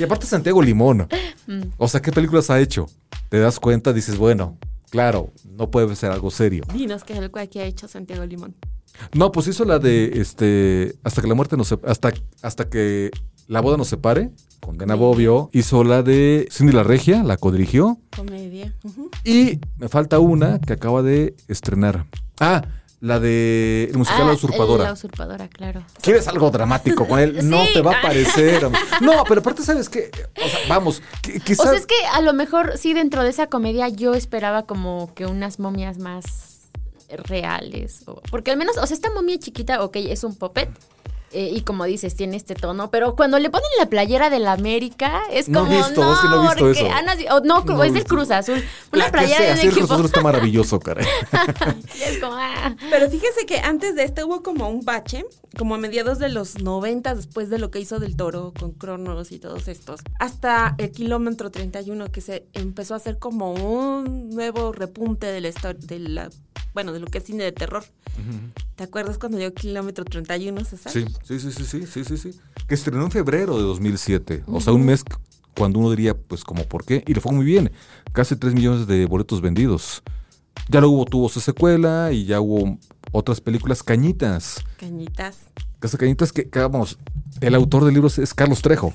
y 0.00 0.02
aparte 0.02 0.26
Santiago 0.26 0.60
Limón. 0.62 1.06
Mm. 1.46 1.62
O 1.78 1.86
sea, 1.86 2.02
¿qué 2.02 2.10
películas 2.12 2.50
ha 2.50 2.58
hecho? 2.60 2.86
Te 3.28 3.38
das 3.38 3.60
cuenta, 3.60 3.92
dices, 3.92 4.16
bueno, 4.18 4.58
claro, 4.90 5.30
no 5.44 5.70
puede 5.70 5.94
ser 5.96 6.10
algo 6.10 6.30
serio. 6.30 6.64
Dinos 6.72 7.04
que 7.04 7.12
es 7.12 7.18
algo 7.20 7.38
que 7.48 7.60
ha 7.60 7.64
hecho 7.64 7.86
Santiago 7.88 8.24
Limón. 8.26 8.56
No, 9.12 9.32
pues 9.32 9.46
hizo 9.48 9.64
la 9.64 9.78
de 9.78 10.12
este 10.20 10.94
hasta 11.02 11.20
que 11.22 11.28
la 11.28 11.34
muerte 11.34 11.56
nos 11.56 11.72
hasta 11.86 12.12
hasta 12.42 12.68
que 12.68 13.10
la 13.48 13.60
boda 13.60 13.76
nos 13.76 13.88
separe 13.88 14.30
con 14.60 14.78
Dana 14.78 14.94
Bobbio, 14.94 15.50
hizo 15.52 15.84
la 15.84 16.02
de 16.02 16.48
Cindy 16.50 16.72
la 16.72 16.82
Regia, 16.84 17.22
la 17.22 17.36
codirigió 17.36 17.98
Comedia. 18.16 18.72
Y 19.24 19.58
me 19.78 19.88
falta 19.88 20.18
una 20.20 20.58
que 20.60 20.72
acaba 20.72 21.02
de 21.02 21.34
estrenar. 21.48 22.06
Ah, 22.40 22.62
la 23.00 23.20
de 23.20 23.88
el 23.90 23.98
musical 23.98 24.22
Ah, 24.22 24.26
La 24.28 24.32
usurpadora. 24.32 24.84
La 24.84 24.92
usurpadora, 24.94 25.48
claro. 25.48 25.84
¿Quieres 26.00 26.26
algo 26.28 26.50
dramático 26.50 27.06
con 27.06 27.18
él? 27.20 27.38
No 27.50 27.62
Sí. 27.66 27.74
te 27.74 27.82
va 27.82 27.98
a 27.98 28.00
parecer. 28.00 28.66
No, 29.02 29.24
pero 29.28 29.40
aparte, 29.40 29.62
¿sabes 29.62 29.90
qué? 29.90 30.10
O 30.42 30.48
sea, 30.48 30.58
vamos, 30.70 31.02
qui- 31.22 31.38
O 31.42 31.44
quizás. 31.44 31.68
sea, 31.68 31.76
es 31.78 31.84
que 31.86 31.94
a 32.14 32.22
lo 32.22 32.32
mejor 32.32 32.78
sí 32.78 32.94
dentro 32.94 33.22
de 33.22 33.28
esa 33.28 33.48
comedia 33.48 33.90
yo 33.90 34.14
esperaba 34.14 34.62
como 34.62 35.12
que 35.14 35.26
unas 35.26 35.58
momias 35.58 35.98
más 35.98 36.53
reales. 37.10 38.02
o- 38.06 38.20
porque 38.30 38.50
al 38.50 38.56
menos, 38.56 38.76
o 38.78 38.86
sea, 38.86 38.94
esta 38.94 39.10
momia 39.12 39.38
chiquita, 39.38 39.82
ok, 39.84 39.96
es 39.96 40.24
un 40.24 40.34
puppet. 40.36 40.68
eh, 41.36 41.50
y 41.52 41.62
como 41.62 41.82
dices, 41.84 42.14
tiene 42.14 42.36
este 42.36 42.54
tono, 42.54 42.92
pero 42.92 43.16
cuando 43.16 43.40
le 43.40 43.50
ponen 43.50 43.68
la 43.80 43.86
playera 43.86 44.30
de 44.30 44.38
la 44.38 44.52
América, 44.52 45.20
es 45.32 45.48
No 45.48 45.62
he 45.62 45.68
como, 45.68 45.76
visto, 45.78 46.00
no, 46.04 46.12
es 46.12 46.18
que 46.20 46.28
no 46.28 46.36
he 46.36 46.40
visto 46.42 46.58
porque 46.60 46.80
eso. 46.82 46.88
No, 47.42 47.58
es 47.82 47.92
del. 47.92 48.04
Cruz 48.04 48.30
Azul. 48.30 48.64
Una 48.92 49.06
La- 49.06 49.10
playera 49.10 49.40
ya 49.40 49.56
sé, 49.56 49.62
de 49.62 49.66
un 49.66 49.72
Cruz 49.72 49.78
equipo. 49.78 49.94
Azul 49.94 50.06
está 50.06 50.20
maravilloso, 50.22 50.78
caray. 50.78 51.04
es 52.06 52.18
como, 52.18 52.34
ah. 52.36 52.76
Pero 52.88 53.10
fíjese 53.10 53.46
que 53.46 53.58
antes 53.58 53.96
de 53.96 54.04
este 54.04 54.22
hubo 54.22 54.44
como 54.44 54.68
un 54.68 54.84
bache, 54.84 55.24
como 55.58 55.74
a 55.74 55.78
mediados 55.78 56.20
de 56.20 56.28
los 56.28 56.60
90, 56.62 57.16
después 57.16 57.50
de 57.50 57.58
lo 57.58 57.72
que 57.72 57.80
hizo 57.80 57.98
del 57.98 58.14
Toro 58.14 58.52
con 58.56 58.70
Cronos 58.70 59.32
y 59.32 59.40
todos 59.40 59.66
estos, 59.66 60.02
hasta 60.20 60.76
el 60.78 60.92
kilómetro 60.92 61.50
31, 61.50 62.12
que 62.12 62.20
se 62.20 62.46
empezó 62.52 62.94
a 62.94 62.98
hacer 62.98 63.18
como 63.18 63.54
un 63.54 64.30
nuevo 64.30 64.70
repunte 64.70 65.26
de 65.26 65.40
la 65.40 65.50
de 65.76 65.98
la, 65.98 66.30
bueno, 66.74 66.92
de 66.92 67.00
lo 67.00 67.06
que 67.06 67.18
es 67.18 67.24
cine 67.24 67.44
de 67.44 67.52
terror. 67.52 67.84
¿Te 68.76 68.84
acuerdas 68.84 69.18
cuando 69.18 69.38
llegó 69.38 69.54
kilómetro 69.54 70.04
31, 70.04 70.64
César? 70.64 70.92
Sí, 70.92 71.06
sí, 71.22 71.38
sí, 71.38 71.52
sí, 71.52 71.64
sí, 71.64 71.86
sí, 71.86 72.04
sí, 72.04 72.16
sí. 72.16 72.40
Que 72.68 72.74
estrenó 72.74 73.04
en 73.04 73.10
febrero 73.10 73.56
de 73.56 73.62
2007. 73.62 74.44
O 74.48 74.60
sea, 74.60 74.72
un 74.72 74.84
mes 74.84 75.04
cuando 75.56 75.78
uno 75.78 75.90
diría, 75.90 76.14
pues, 76.14 76.44
como, 76.44 76.64
¿por 76.64 76.84
qué? 76.84 77.04
Y 77.06 77.14
le 77.14 77.20
fue 77.20 77.32
muy 77.32 77.44
bien. 77.44 77.72
Casi 78.12 78.36
3 78.36 78.54
millones 78.54 78.86
de 78.86 79.06
boletos 79.06 79.40
vendidos. 79.40 80.02
Ya 80.68 80.80
luego 80.80 81.04
tuvo 81.04 81.28
su 81.28 81.40
secuela 81.40 82.10
y 82.12 82.24
ya 82.24 82.40
hubo 82.40 82.78
otras 83.12 83.40
películas 83.40 83.82
cañitas. 83.82 84.64
Cañitas. 84.78 85.50
Casa 85.84 85.98
Cañitas 85.98 86.32
que, 86.32 86.48
que, 86.48 86.60
vamos, 86.60 86.98
el 87.42 87.54
autor 87.54 87.84
del 87.84 87.92
libro 87.92 88.08
es 88.08 88.32
Carlos 88.32 88.62
Trejo. 88.62 88.94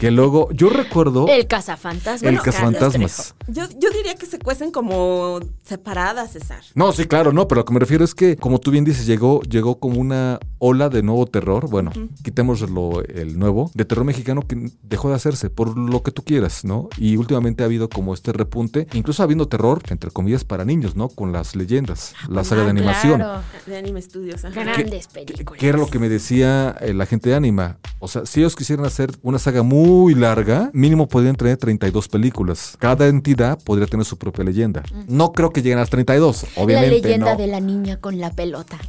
Que 0.00 0.10
luego, 0.10 0.50
yo 0.50 0.68
recuerdo 0.68 1.28
El 1.28 1.46
cazafantasma. 1.46 2.28
El. 2.28 2.40
Cazafantasmas. 2.40 3.36
Yo, 3.46 3.68
yo 3.78 3.90
diría 3.90 4.16
que 4.16 4.26
se 4.26 4.40
cuecen 4.40 4.72
como 4.72 5.38
separadas, 5.64 6.32
César. 6.32 6.60
No, 6.74 6.90
sí, 6.92 7.04
claro, 7.06 7.32
no, 7.32 7.46
pero 7.46 7.60
lo 7.60 7.64
que 7.64 7.72
me 7.72 7.78
refiero 7.78 8.04
es 8.04 8.16
que, 8.16 8.34
como 8.36 8.58
tú 8.58 8.72
bien 8.72 8.84
dices, 8.84 9.06
llegó, 9.06 9.42
llegó 9.42 9.78
como 9.78 10.00
una 10.00 10.40
ola 10.58 10.88
de 10.88 11.04
nuevo 11.04 11.24
terror. 11.26 11.70
Bueno, 11.70 11.92
quitemos 12.24 12.68
lo, 12.68 13.00
el 13.04 13.38
nuevo, 13.38 13.70
de 13.74 13.84
terror 13.84 14.04
mexicano 14.04 14.42
que 14.42 14.72
dejó 14.82 15.10
de 15.10 15.14
hacerse, 15.14 15.50
por 15.50 15.78
lo 15.78 16.02
que 16.02 16.10
tú 16.10 16.24
quieras, 16.24 16.64
¿no? 16.64 16.88
Y 16.96 17.16
últimamente 17.16 17.62
ha 17.62 17.66
habido 17.66 17.88
como 17.88 18.12
este 18.12 18.32
repunte, 18.32 18.88
incluso 18.92 19.22
habiendo 19.22 19.46
terror, 19.46 19.82
entre 19.88 20.10
comillas, 20.10 20.42
para 20.42 20.64
niños, 20.64 20.96
¿no? 20.96 21.08
Con 21.10 21.30
las 21.32 21.54
leyendas, 21.54 22.14
la 22.28 22.42
saga 22.42 22.62
de 22.62 22.68
Ah, 22.68 22.70
animación. 22.70 23.20
claro. 23.20 23.42
De 23.66 23.76
Anime 23.78 24.02
Studios. 24.02 24.44
ajá. 24.44 24.64
Grandes 24.64 25.06
¿Qué- 25.06 25.24
películas. 25.24 25.60
¿Qué 25.60 25.68
era 25.68 25.78
lo 25.78 25.86
que 25.86 25.98
me 26.00 26.07
decía 26.08 26.76
eh, 26.80 26.94
la 26.94 27.06
gente 27.06 27.30
de 27.30 27.36
Anima? 27.36 27.78
O 28.00 28.06
sea, 28.08 28.24
si 28.26 28.40
ellos 28.40 28.54
quisieran 28.54 28.86
hacer 28.86 29.10
una 29.22 29.38
saga 29.38 29.62
muy 29.62 30.14
larga, 30.14 30.70
mínimo 30.72 31.08
podrían 31.08 31.34
tener 31.36 31.56
32 31.56 32.08
películas. 32.08 32.76
Cada 32.78 33.06
entidad 33.08 33.58
podría 33.64 33.86
tener 33.86 34.06
su 34.06 34.16
propia 34.18 34.44
leyenda. 34.44 34.82
No 35.08 35.32
creo 35.32 35.50
que 35.50 35.62
lleguen 35.62 35.78
a 35.78 35.82
las 35.82 35.90
32, 35.90 36.46
obviamente. 36.56 36.96
la 37.00 37.02
leyenda 37.02 37.32
no. 37.32 37.38
de 37.38 37.46
la 37.48 37.60
niña 37.60 37.96
con 38.00 38.18
la 38.20 38.30
pelota. 38.32 38.78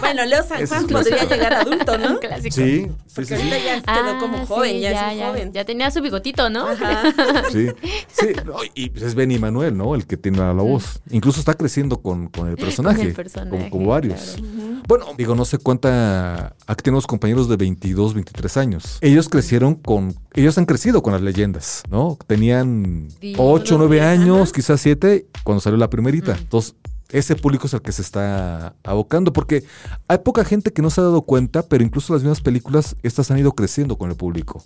Bueno, 0.00 0.24
Leo 0.24 0.42
San 0.42 0.66
Juan 0.66 0.86
podría 0.88 1.24
llegar 1.28 1.52
adulto, 1.54 1.96
¿no? 1.96 2.18
Clásico. 2.20 2.54
Sí, 2.56 2.86
sí, 2.86 2.90
Porque 3.14 3.36
sí, 3.36 3.42
sí. 3.44 3.50
ya 3.64 3.80
quedó 3.82 4.18
como 4.18 4.38
Ah, 4.38 4.46
joven, 4.46 4.72
sí, 4.72 4.80
ya, 4.80 5.12
es 5.12 5.20
un 5.20 5.26
joven. 5.28 5.52
ya 5.52 5.64
tenía 5.64 5.90
su 5.92 6.00
bigotito, 6.02 6.50
¿no? 6.50 6.66
Sí, 7.52 7.68
sí, 8.12 8.26
no, 8.44 8.56
y 8.74 8.90
pues 8.90 9.04
es 9.04 9.14
Benny 9.14 9.38
Manuel, 9.38 9.76
¿no? 9.76 9.94
El 9.94 10.06
que 10.06 10.16
tiene 10.16 10.38
la 10.38 10.52
voz. 10.52 11.00
Incluso 11.10 11.38
está 11.38 11.54
creciendo 11.54 12.00
con, 12.02 12.26
con 12.28 12.48
el 12.48 12.56
personaje. 12.56 13.10
personaje, 13.14 13.50
Como, 13.50 13.70
como 13.70 13.86
varios. 13.90 14.36
claro. 14.38 14.48
Bueno, 14.88 15.06
digo, 15.16 15.34
no 15.34 15.44
sé 15.44 15.58
cuánta. 15.58 16.54
Aquí 16.66 16.82
tenemos 16.82 17.06
compañeros 17.06 17.48
de 17.48 17.56
22, 17.56 18.14
23 18.14 18.56
años. 18.56 18.98
Ellos 19.00 19.28
crecieron 19.28 19.74
con. 19.74 20.14
Ellos 20.34 20.58
han 20.58 20.66
crecido 20.66 21.02
con 21.02 21.12
las 21.12 21.22
leyendas, 21.22 21.82
¿no? 21.90 22.18
Tenían 22.26 23.08
Sí, 23.20 23.34
8, 23.38 23.78
9 23.78 23.96
diez, 23.96 24.06
años, 24.06 24.52
quizás 24.52 24.80
7, 24.80 25.26
cuando 25.44 25.60
salió 25.60 25.78
la 25.78 25.90
primerita. 25.90 26.36
Entonces. 26.36 26.74
Ese 27.10 27.36
público 27.36 27.66
es 27.66 27.74
el 27.74 27.82
que 27.82 27.92
se 27.92 28.00
está 28.00 28.74
abocando, 28.84 29.34
porque 29.34 29.64
hay 30.08 30.16
poca 30.16 30.46
gente 30.46 30.72
que 30.72 30.80
no 30.80 30.88
se 30.88 31.02
ha 31.02 31.04
dado 31.04 31.20
cuenta, 31.20 31.62
pero 31.62 31.84
incluso 31.84 32.14
las 32.14 32.22
mismas 32.22 32.40
películas, 32.40 32.96
estas 33.02 33.30
han 33.30 33.38
ido 33.38 33.52
creciendo 33.52 33.98
con 33.98 34.08
el 34.08 34.16
público. 34.16 34.62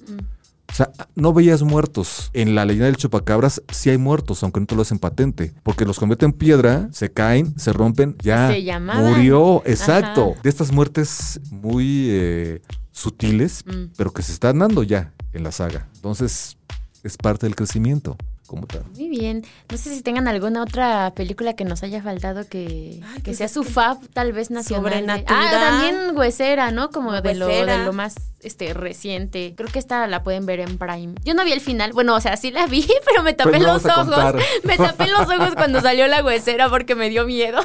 O 0.69 0.75
sea, 0.75 0.91
no 1.15 1.33
veías 1.33 1.63
muertos. 1.63 2.31
En 2.33 2.55
la 2.55 2.65
leyenda 2.65 2.87
del 2.87 2.97
chupacabras 2.97 3.63
sí 3.71 3.89
hay 3.91 3.99
muertos, 3.99 4.43
aunque 4.43 4.61
no 4.61 4.67
te 4.67 4.75
lo 4.75 4.83
hacen 4.83 4.99
patente. 4.99 5.55
Porque 5.63 5.85
los 5.85 5.99
convierten 5.99 6.31
en 6.31 6.37
piedra, 6.37 6.89
se 6.93 7.11
caen, 7.13 7.59
se 7.59 7.73
rompen, 7.73 8.17
ya 8.23 8.49
Se 8.51 8.63
llamaban. 8.65 9.05
murió. 9.13 9.63
Exacto. 9.65 10.33
Ajá. 10.33 10.41
De 10.43 10.51
estas 10.51 10.73
muertes 10.73 11.41
muy 11.51 12.09
eh, 12.11 12.63
sutiles, 12.93 13.65
Mm. 13.67 13.93
pero 13.97 14.13
que 14.13 14.23
se 14.23 14.33
están 14.33 14.59
dando 14.59 14.83
ya 14.83 15.13
en 15.33 15.45
la 15.45 15.53
saga. 15.53 15.87
Entonces, 15.97 16.57
es 17.05 17.17
parte 17.17 17.47
del 17.47 17.55
crecimiento 17.55 18.17
como 18.47 18.67
tal. 18.67 18.85
Muy 18.95 19.09
bien. 19.09 19.45
No 19.71 19.77
sé 19.77 19.93
si 19.95 20.03
tengan 20.03 20.29
alguna 20.29 20.63
otra 20.63 21.13
película 21.17 21.55
que 21.55 21.65
nos 21.65 21.83
haya 21.83 22.01
faltado 22.03 22.49
que, 22.49 23.01
Ay, 23.05 23.17
que 23.17 23.23
pues 23.23 23.39
sea 23.39 23.49
su 23.49 23.63
que- 23.63 23.71
fab, 23.71 23.99
tal 24.13 24.33
vez 24.33 24.51
nacional. 24.51 24.85
Sobrenatural. 24.93 25.47
Ah, 25.47 25.51
también 25.51 26.17
Huesera, 26.17 26.71
¿no? 26.71 26.91
Como 26.91 27.13
de 27.21 27.35
lo, 27.35 27.47
de 27.49 27.85
lo 27.85 27.93
más 27.93 28.15
este 28.43 28.73
reciente. 28.75 29.55
Creo 29.57 29.69
que 29.71 29.79
esta 29.79 30.07
la 30.07 30.23
pueden 30.23 30.47
ver 30.47 30.61
en 30.61 30.79
Prime. 30.79 31.15
Yo 31.25 31.35
no 31.35 31.45
vi 31.45 31.53
el 31.53 31.61
final. 31.61 31.93
Bueno, 31.93 32.15
o 32.15 32.21
sea, 32.21 32.37
sí 32.37 32.51
la 32.51 32.67
vi, 32.67 32.87
pero 33.05 33.23
me 33.23 33.33
tapé 33.33 33.51
Pues 33.51 33.63
no 33.63 33.73
los 33.75 33.85
ojos. 33.85 34.35
Me 34.65 34.77
tapé 34.77 35.07
los 35.09 35.23
ojos 35.23 35.55
cuando 35.55 35.81
salió 35.81 36.07
la 36.07 36.23
Huesera 36.25 36.69
porque 36.69 36.95
me 36.95 37.09
dio 37.09 37.25
miedo. 37.27 37.61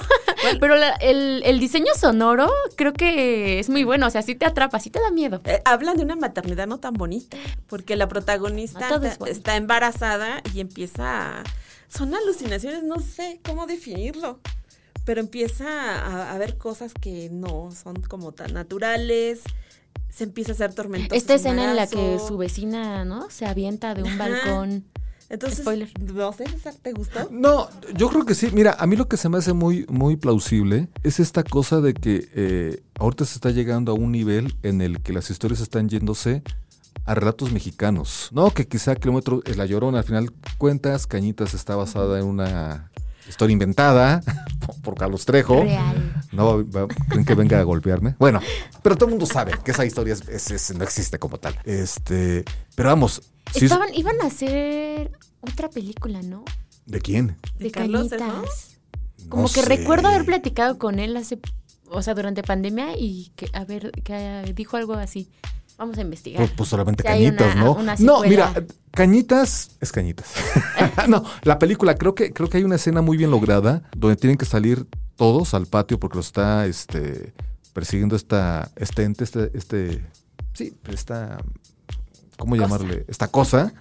pero 0.60 0.75
la- 0.75 0.93
el, 0.95 1.41
el 1.45 1.60
diseño 1.60 1.93
sonoro 1.95 2.49
creo 2.75 2.93
que 2.93 3.60
es 3.60 3.69
muy 3.69 3.84
bueno. 3.84 4.07
O 4.07 4.10
sea, 4.10 4.21
sí 4.21 4.36
te 4.36 4.45
atrapa, 4.45 4.79
sí 4.79 4.89
te 4.89 4.99
da 4.99 5.12
miedo. 5.12 5.41
Eh, 5.45 5.62
hablan 5.65 5.97
de 5.97 6.03
una 6.03 6.15
maternidad 6.15 6.67
no 6.67 6.79
tan 6.79 6.93
bonita, 6.93 7.38
porque 7.67 7.95
la 7.95 8.07
protagonista 8.07 8.89
No 8.97 9.25
está 9.27 9.55
embarazada 9.57 10.41
y 10.53 10.60
empieza 10.62 11.39
a... 11.39 11.43
Son 11.88 12.15
alucinaciones, 12.15 12.84
no 12.84 12.99
sé 12.99 13.39
cómo 13.45 13.67
definirlo, 13.67 14.39
pero 15.03 15.19
empieza 15.19 15.65
a, 15.67 16.34
a 16.34 16.38
ver 16.38 16.57
cosas 16.57 16.93
que 16.93 17.27
no 17.31 17.69
son 17.71 17.95
como 18.03 18.31
tan 18.31 18.53
naturales, 18.53 19.41
se 20.10 20.23
empieza 20.25 20.51
a 20.51 20.56
hacer 20.56 20.73
tormentoso. 20.73 21.15
Esta 21.15 21.34
escena 21.36 21.69
en 21.71 21.75
la 21.75 21.88
que 21.88 22.19
su 22.19 22.38
vecina, 22.38 23.06
¿no? 23.06 23.30
Se 23.30 23.45
avienta 23.45 23.93
de 23.93 24.04
un 24.04 24.10
Ajá. 24.10 24.30
balcón. 24.30 24.84
Entonces, 25.30 25.60
Spoiler. 25.60 25.89
no 26.13 26.34
sé, 26.34 26.45
César, 26.49 26.73
¿te 26.82 26.91
gustó? 26.91 27.30
No, 27.32 27.69
yo 27.95 28.10
creo 28.10 28.25
que 28.25 28.36
sí. 28.36 28.49
Mira, 28.51 28.75
a 28.77 28.86
mí 28.86 28.97
lo 28.97 29.08
que 29.08 29.15
se 29.15 29.30
me 29.30 29.38
hace 29.38 29.54
muy, 29.54 29.86
muy 29.88 30.17
plausible 30.17 30.89
es 31.04 31.21
esta 31.21 31.43
cosa 31.43 31.80
de 31.80 31.93
que 31.93 32.30
eh, 32.36 32.84
ahorita 32.99 33.23
se 33.23 33.36
está 33.36 33.49
llegando 33.49 33.93
a 33.93 33.95
un 33.95 34.12
nivel 34.12 34.54
en 34.62 34.82
el 34.82 35.01
que 35.01 35.13
las 35.13 35.30
historias 35.30 35.62
están 35.62 35.88
yéndose 35.88 36.43
a 37.06 37.15
relatos 37.15 37.54
mexicanos. 37.54 38.27
No, 38.34 38.51
que 38.51 38.67
quizá 38.67 38.95
Kilómetro 38.95 39.41
es 39.45 39.56
la 39.56 39.65
llorona, 39.65 39.99
al 39.99 40.04
final 40.04 40.34
cuentas, 40.58 41.08
Cañitas 41.08 41.54
está 41.54 41.77
basada 41.77 42.19
en 42.19 42.25
una 42.25 42.90
historia 43.27 43.53
inventada 43.53 44.21
por 44.84 44.95
Carlos 44.95 45.25
Trejo. 45.25 45.62
Real. 45.63 46.23
No, 46.31 46.65
va- 46.69 46.88
creen 47.10 47.25
que 47.25 47.36
venga 47.36 47.60
a 47.60 47.63
golpearme. 47.63 48.15
Bueno, 48.19 48.39
pero 48.81 48.95
todo 48.95 49.05
el 49.05 49.12
mundo 49.12 49.25
sabe 49.25 49.53
que 49.63 49.71
esa 49.71 49.86
historia 49.86 50.13
es- 50.13 50.27
es- 50.27 50.51
es- 50.51 50.75
no 50.75 50.84
existe 50.84 51.19
como 51.19 51.38
tal. 51.38 51.57
Este, 51.65 52.43
pero 52.75 52.89
vamos, 52.89 53.21
es- 53.53 53.63
Estaban, 53.63 53.93
iban 53.93 54.15
a 54.21 54.27
hacer 54.27 55.12
otra 55.41 55.69
película, 55.69 56.21
¿no? 56.21 56.43
¿de 56.86 56.99
quién? 56.99 57.38
¿De 57.57 57.65
De 57.65 57.71
Carlos 57.71 58.10
Cañitas. 58.10 58.17
Trejo? 58.19 59.29
Como 59.29 59.43
No 59.43 59.47
que 59.49 59.62
sé. 59.62 59.65
recuerdo 59.67 60.07
haber 60.10 60.25
platicado 60.25 60.77
con 60.77 60.99
él 60.99 61.15
hace, 61.15 61.39
o 61.89 62.01
sea, 62.01 62.13
durante 62.15 62.43
pandemia 62.43 62.97
y 62.97 63.31
que, 63.36 63.47
a 63.53 63.63
ver, 63.65 63.91
que 64.03 64.51
dijo 64.55 64.77
algo 64.77 64.93
así. 64.95 65.29
Vamos 65.82 65.98
a 65.98 66.02
investigar. 66.02 66.38
Pues, 66.39 66.52
pues 66.56 66.70
solamente 66.70 67.02
Si 67.02 67.08
cañitas, 67.08 67.56
una- 67.56 67.63
¿no? 67.65 67.74
una 67.74 67.96
no, 67.98 68.22
mira, 68.22 68.54
cañitas 68.91 69.72
es 69.82 69.91
cañitas. 69.91 70.28
no, 71.10 71.24
la 71.41 71.58
película, 71.58 71.96
creo 71.96 72.13
que, 72.13 72.32
creo 72.34 72.48
que 72.50 72.58
hay 72.58 72.63
una 72.63 72.76
escena 72.76 73.02
muy 73.02 73.17
bien 73.17 73.32
lograda 73.32 73.82
donde 73.98 74.15
tienen 74.15 74.38
que 74.38 74.46
salir 74.46 74.86
todos 75.15 75.56
al 75.56 75.65
patio 75.65 76.00
porque 76.00 76.17
lo 76.17 76.22
está 76.22 76.67
este, 76.67 77.34
persiguiendo 77.74 78.15
esta, 78.15 78.70
este 78.76 79.06
ente, 79.06 79.24
este, 79.24 79.50
este, 79.56 80.06
sí, 80.54 80.72
esta, 80.88 81.39
¿cómo 82.38 82.56
Cosa. 82.56 82.62
llamarle? 82.63 83.06
Esta 83.08 83.28
cosa. 83.30 83.74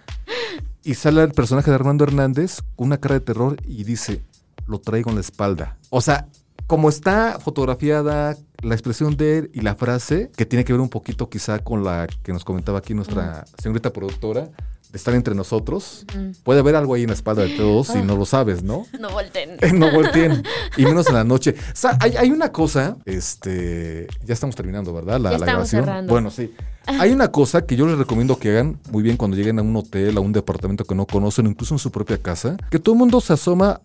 Y 0.82 0.94
sale 0.94 1.22
el 1.22 1.32
personaje 1.32 1.70
de 1.70 1.74
Armando 1.74 2.04
Hernández 2.04 2.62
con 2.76 2.86
una 2.86 2.96
cara 2.96 3.16
de 3.16 3.20
terror 3.20 3.58
y 3.66 3.84
dice, 3.84 4.22
lo 4.66 4.78
traigo 4.80 5.10
en 5.10 5.16
la 5.16 5.20
espalda. 5.20 5.76
O 5.90 6.00
sea, 6.00 6.28
como 6.66 6.88
está 6.88 7.38
fotografiada 7.40 8.38
la 8.62 8.74
expresión 8.74 9.16
de 9.16 9.38
él 9.38 9.50
y 9.54 9.60
la 9.60 9.74
frase, 9.74 10.30
que 10.36 10.46
tiene 10.46 10.64
que 10.64 10.72
ver 10.72 10.80
un 10.80 10.88
poquito 10.88 11.28
quizá 11.28 11.58
con 11.60 11.84
la 11.84 12.06
que 12.22 12.32
nos 12.32 12.44
comentaba 12.44 12.78
aquí 12.78 12.94
nuestra 12.94 13.44
señorita 13.58 13.92
productora, 13.92 14.50
de 14.92 14.96
estar 14.98 15.14
entre 15.14 15.36
nosotros, 15.36 16.04
puede 16.42 16.58
haber 16.60 16.74
algo 16.74 16.94
ahí 16.94 17.02
en 17.02 17.08
la 17.08 17.14
espalda 17.14 17.42
de 17.42 17.50
todos 17.50 17.86
si 17.88 18.02
no 18.02 18.16
lo 18.16 18.26
sabes, 18.26 18.64
¿no? 18.64 18.86
No 19.00 19.10
volteen. 19.10 19.56
no 19.78 19.92
volteen. 19.92 20.42
Y 20.76 20.84
menos 20.84 21.08
en 21.08 21.14
la 21.14 21.24
noche. 21.24 21.54
O 21.72 21.76
sea, 21.80 21.96
hay, 22.00 22.16
hay 22.16 22.30
una 22.30 22.50
cosa, 22.50 22.96
este, 23.04 24.08
ya 24.24 24.34
estamos 24.34 24.56
terminando, 24.56 24.92
¿verdad? 24.92 25.20
La, 25.20 25.30
Ya 25.32 25.38
la 25.38 25.46
grabación. 25.46 25.84
cerrando. 25.84 26.12
Bueno, 26.12 26.30
sí. 26.30 26.52
Hay 26.86 27.12
una 27.12 27.28
cosa 27.28 27.64
que 27.64 27.76
yo 27.76 27.86
les 27.86 27.98
recomiendo 27.98 28.38
que 28.38 28.50
hagan 28.50 28.80
muy 28.90 29.02
bien 29.04 29.16
cuando 29.16 29.36
lleguen 29.36 29.60
a 29.60 29.62
un 29.62 29.76
hotel, 29.76 30.16
a 30.16 30.20
un 30.20 30.32
departamento 30.32 30.84
que 30.84 30.94
no 30.96 31.06
conocen, 31.06 31.46
incluso 31.46 31.74
en 31.74 31.78
su 31.78 31.92
propia 31.92 32.18
casa, 32.18 32.56
que 32.70 32.80
todo 32.80 32.94
el 32.94 32.98
mundo 32.98 33.20
se 33.20 33.32
asoma 33.32 33.80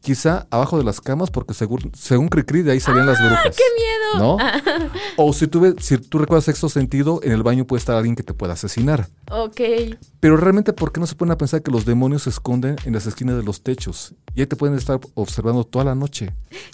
quizá 0.00 0.46
abajo 0.50 0.78
de 0.78 0.84
las 0.84 1.00
camas, 1.00 1.30
porque 1.30 1.54
según, 1.54 1.90
según 1.94 2.28
Cricri, 2.28 2.62
de 2.62 2.72
ahí 2.72 2.80
salían 2.80 3.06
las 3.06 3.18
brujas. 3.18 3.56
¡Qué 3.56 3.62
miedo! 3.76 4.18
¿No? 4.18 4.36
o 5.16 5.32
si 5.32 5.46
tú, 5.46 5.76
si 5.80 5.98
tú 5.98 6.18
recuerdas 6.18 6.44
sexto 6.44 6.68
sentido, 6.68 7.20
en 7.22 7.32
el 7.32 7.42
baño 7.42 7.66
puede 7.66 7.78
estar 7.80 7.96
alguien 7.96 8.16
que 8.16 8.22
te 8.22 8.32
pueda 8.32 8.54
asesinar. 8.54 9.08
Ok. 9.30 9.60
Pero 10.20 10.36
realmente, 10.36 10.72
¿por 10.72 10.92
qué 10.92 11.00
no 11.00 11.06
se 11.06 11.14
ponen 11.14 11.32
a 11.32 11.38
pensar 11.38 11.62
que 11.62 11.70
los 11.70 11.84
demonios 11.84 12.22
se 12.22 12.30
esconden 12.30 12.76
en 12.84 12.94
las 12.94 13.06
esquinas 13.06 13.36
de 13.36 13.42
los 13.42 13.62
techos? 13.62 14.14
Y 14.34 14.40
ahí 14.40 14.46
te 14.46 14.56
pueden 14.56 14.76
estar 14.76 14.98
observando 15.14 15.64
toda 15.64 15.84
la 15.84 15.94
noche. 15.94 16.32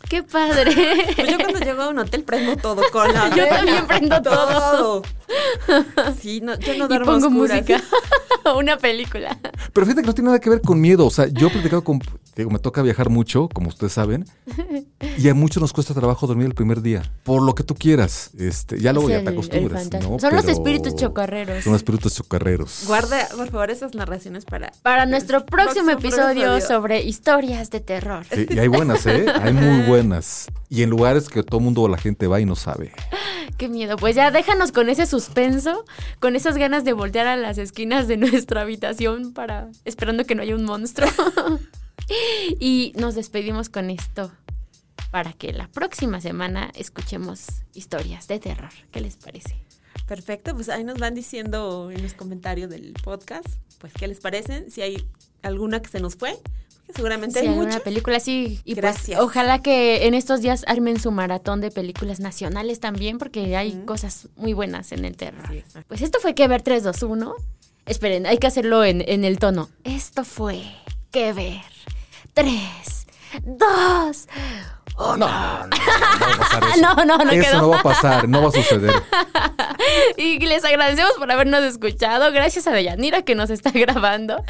¡Qué 0.08 0.22
padre! 0.22 0.72
Pues 1.16 1.30
yo 1.30 1.36
cuando 1.38 1.58
llego 1.60 1.82
a 1.82 1.88
un 1.88 1.98
hotel 1.98 2.22
prendo 2.24 2.56
todo 2.56 2.82
con 2.92 3.12
la 3.12 3.28
Yo 3.36 3.48
también 3.48 3.86
prendo 3.86 4.22
todo. 4.22 5.02
Sí, 6.20 6.40
no, 6.40 6.58
yo 6.58 6.74
no 6.76 6.84
y 6.84 6.88
duermo 6.88 7.06
pongo 7.06 7.26
a 7.26 7.28
oscuras. 7.28 7.60
música. 7.62 7.82
Una 8.56 8.76
película. 8.76 9.38
Pero 9.72 9.86
fíjate 9.86 10.02
que 10.02 10.06
no 10.06 10.14
tiene 10.14 10.26
nada 10.28 10.38
que 10.40 10.50
ver 10.50 10.60
con 10.60 10.80
miedo. 10.80 11.06
O 11.06 11.10
sea, 11.10 11.26
yo 11.26 11.48
he 11.48 11.50
platicado 11.50 11.82
con. 11.82 12.00
Digo, 12.36 12.50
me 12.50 12.58
toca 12.58 12.82
viajar 12.82 13.10
mucho, 13.10 13.48
como 13.52 13.68
ustedes 13.68 13.92
saben. 13.92 14.24
Y 15.16 15.28
a 15.28 15.34
muchos 15.34 15.60
nos 15.60 15.72
cuesta 15.72 15.94
trabajo 15.94 16.26
dormir 16.26 16.46
el 16.46 16.54
primer 16.54 16.82
día. 16.82 17.02
Por 17.22 17.40
lo 17.42 17.54
que 17.54 17.62
tú 17.62 17.76
quieras. 17.76 18.30
Este, 18.36 18.80
ya 18.80 18.92
luego 18.92 19.08
Es 19.08 19.12
ya 19.12 19.18
el- 19.18 19.24
te 19.24 19.30
el 19.30 19.36
acostumbras. 19.36 20.20
Son 20.20 20.34
los 20.34 20.44
espíritus 20.46 20.96
chocarreros. 20.96 21.62
Son 21.62 21.72
los 21.72 21.80
espíritus 21.82 22.14
chocarreros. 22.16 22.82
Guarda, 22.88 23.28
por 23.36 23.48
favor, 23.50 23.70
esas 23.70 23.94
narraciones 23.94 24.44
para... 24.44 24.72
Para 24.82 25.06
nuestro 25.06 25.46
próximo, 25.46 25.84
Próximo 25.86 25.90
episodio 25.92 26.56
episodio. 26.56 26.66
sobre 26.66 27.02
historias 27.04 27.70
de 27.70 27.78
terror. 27.80 28.26
Sí, 28.32 28.46
y 28.50 28.58
hay 28.58 28.66
buenas, 28.66 29.06
¿eh? 29.06 29.26
Hay 29.40 29.52
muy 29.52 29.82
buenas. 29.86 30.48
Y 30.68 30.82
en 30.82 30.90
lugares 30.90 31.28
que 31.28 31.44
todo 31.44 31.60
mundo 31.60 31.82
o 31.82 31.88
la 31.88 31.98
gente 31.98 32.26
va 32.26 32.40
y 32.40 32.44
no 32.44 32.56
sabe. 32.56 32.92
Qué 33.56 33.68
miedo. 33.68 33.96
Pues 33.96 34.16
ya 34.16 34.32
déjanos 34.32 34.72
con 34.72 34.88
ese 34.88 35.06
suspenso, 35.06 35.84
con 36.18 36.34
esas 36.34 36.56
ganas 36.56 36.82
de 36.82 36.92
voltear 36.92 37.28
a 37.28 37.36
las 37.36 37.56
esquinas 37.58 38.08
de 38.08 38.16
nuestra 38.16 38.62
habitación 38.62 39.32
para 39.32 39.68
esperando 39.84 40.24
que 40.24 40.34
no 40.34 40.42
haya 40.42 40.56
un 40.56 40.64
monstruo. 40.64 41.08
y 42.60 42.92
nos 42.96 43.14
despedimos 43.14 43.68
con 43.68 43.90
esto 43.90 44.30
para 45.10 45.32
que 45.32 45.52
la 45.52 45.68
próxima 45.68 46.20
semana 46.20 46.70
escuchemos 46.74 47.46
historias 47.72 48.26
de 48.28 48.40
terror. 48.40 48.70
¿Qué 48.90 49.00
les 49.00 49.16
parece? 49.16 49.54
Perfecto, 50.06 50.54
pues 50.54 50.68
ahí 50.68 50.84
nos 50.84 50.98
van 50.98 51.14
diciendo 51.14 51.90
en 51.90 52.02
los 52.02 52.14
comentarios 52.14 52.68
del 52.68 52.92
podcast, 53.04 53.46
pues 53.78 53.92
qué 53.94 54.06
les 54.08 54.20
parecen, 54.20 54.70
si 54.70 54.82
hay 54.82 55.06
alguna 55.42 55.80
que 55.80 55.88
se 55.88 56.00
nos 56.00 56.16
fue, 56.16 56.36
porque 56.86 56.92
seguramente 56.94 57.40
Sí, 57.40 57.46
hay 57.46 57.54
muchas. 57.54 57.80
película 57.80 58.20
sí. 58.20 58.60
Y 58.64 58.74
Gracias. 58.74 59.16
pues 59.18 59.18
ojalá 59.20 59.62
que 59.62 60.06
en 60.06 60.12
estos 60.14 60.42
días 60.42 60.64
armen 60.66 61.00
su 61.00 61.10
maratón 61.10 61.60
de 61.62 61.70
películas 61.70 62.20
nacionales 62.20 62.80
también, 62.80 63.16
porque 63.18 63.56
hay 63.56 63.72
cosas 63.86 64.28
muy 64.36 64.52
buenas 64.52 64.92
en 64.92 65.04
el 65.06 65.16
terror. 65.16 65.48
Pues 65.88 66.02
esto 66.02 66.18
fue 66.20 66.34
que 66.34 66.48
ver 66.48 66.60
3, 66.60 66.82
2, 66.82 67.02
1. 67.02 67.34
Esperen, 67.86 68.26
hay 68.26 68.36
que 68.38 68.46
hacerlo 68.46 68.84
en, 68.84 69.02
en 69.06 69.24
el 69.24 69.38
tono. 69.38 69.70
Esto 69.84 70.24
fue 70.24 70.62
que 71.10 71.32
ver 71.32 71.60
3, 72.34 73.06
2, 73.44 74.28
No, 74.96 75.16
no, 75.16 75.16
no, 75.16 75.68
no 75.68 75.68
va 75.68 76.26
a 76.26 76.38
pasar 76.38 76.64
eso. 76.64 76.80
No, 76.80 76.94
no, 77.04 77.18
no 77.18 77.30
Eso 77.30 77.42
quedó. 77.50 77.60
no 77.60 77.68
va 77.70 77.78
a 77.78 77.82
pasar, 77.82 78.28
no 78.28 78.42
va 78.42 78.48
a 78.48 78.52
suceder. 78.52 78.92
Y 80.16 80.38
les 80.40 80.64
agradecemos 80.64 81.12
por 81.12 81.30
habernos 81.30 81.62
escuchado. 81.62 82.32
Gracias 82.32 82.66
a 82.66 82.72
Deyanira 82.72 83.22
que 83.22 83.34
nos 83.34 83.50
está 83.50 83.70
grabando 83.74 84.42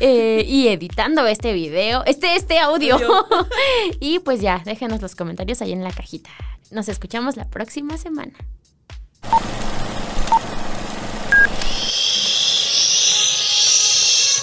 eh, 0.00 0.44
y 0.46 0.68
editando 0.68 1.26
este 1.26 1.52
video, 1.52 2.04
este, 2.06 2.36
este 2.36 2.58
audio. 2.58 2.94
Audio. 2.94 3.26
y 4.00 4.18
pues 4.20 4.40
ya, 4.40 4.62
déjenos 4.64 5.02
los 5.02 5.14
comentarios 5.14 5.60
ahí 5.60 5.72
en 5.72 5.84
la 5.84 5.92
cajita. 5.92 6.30
Nos 6.70 6.88
escuchamos 6.88 7.36
la 7.36 7.44
próxima 7.48 7.98
semana. 7.98 8.32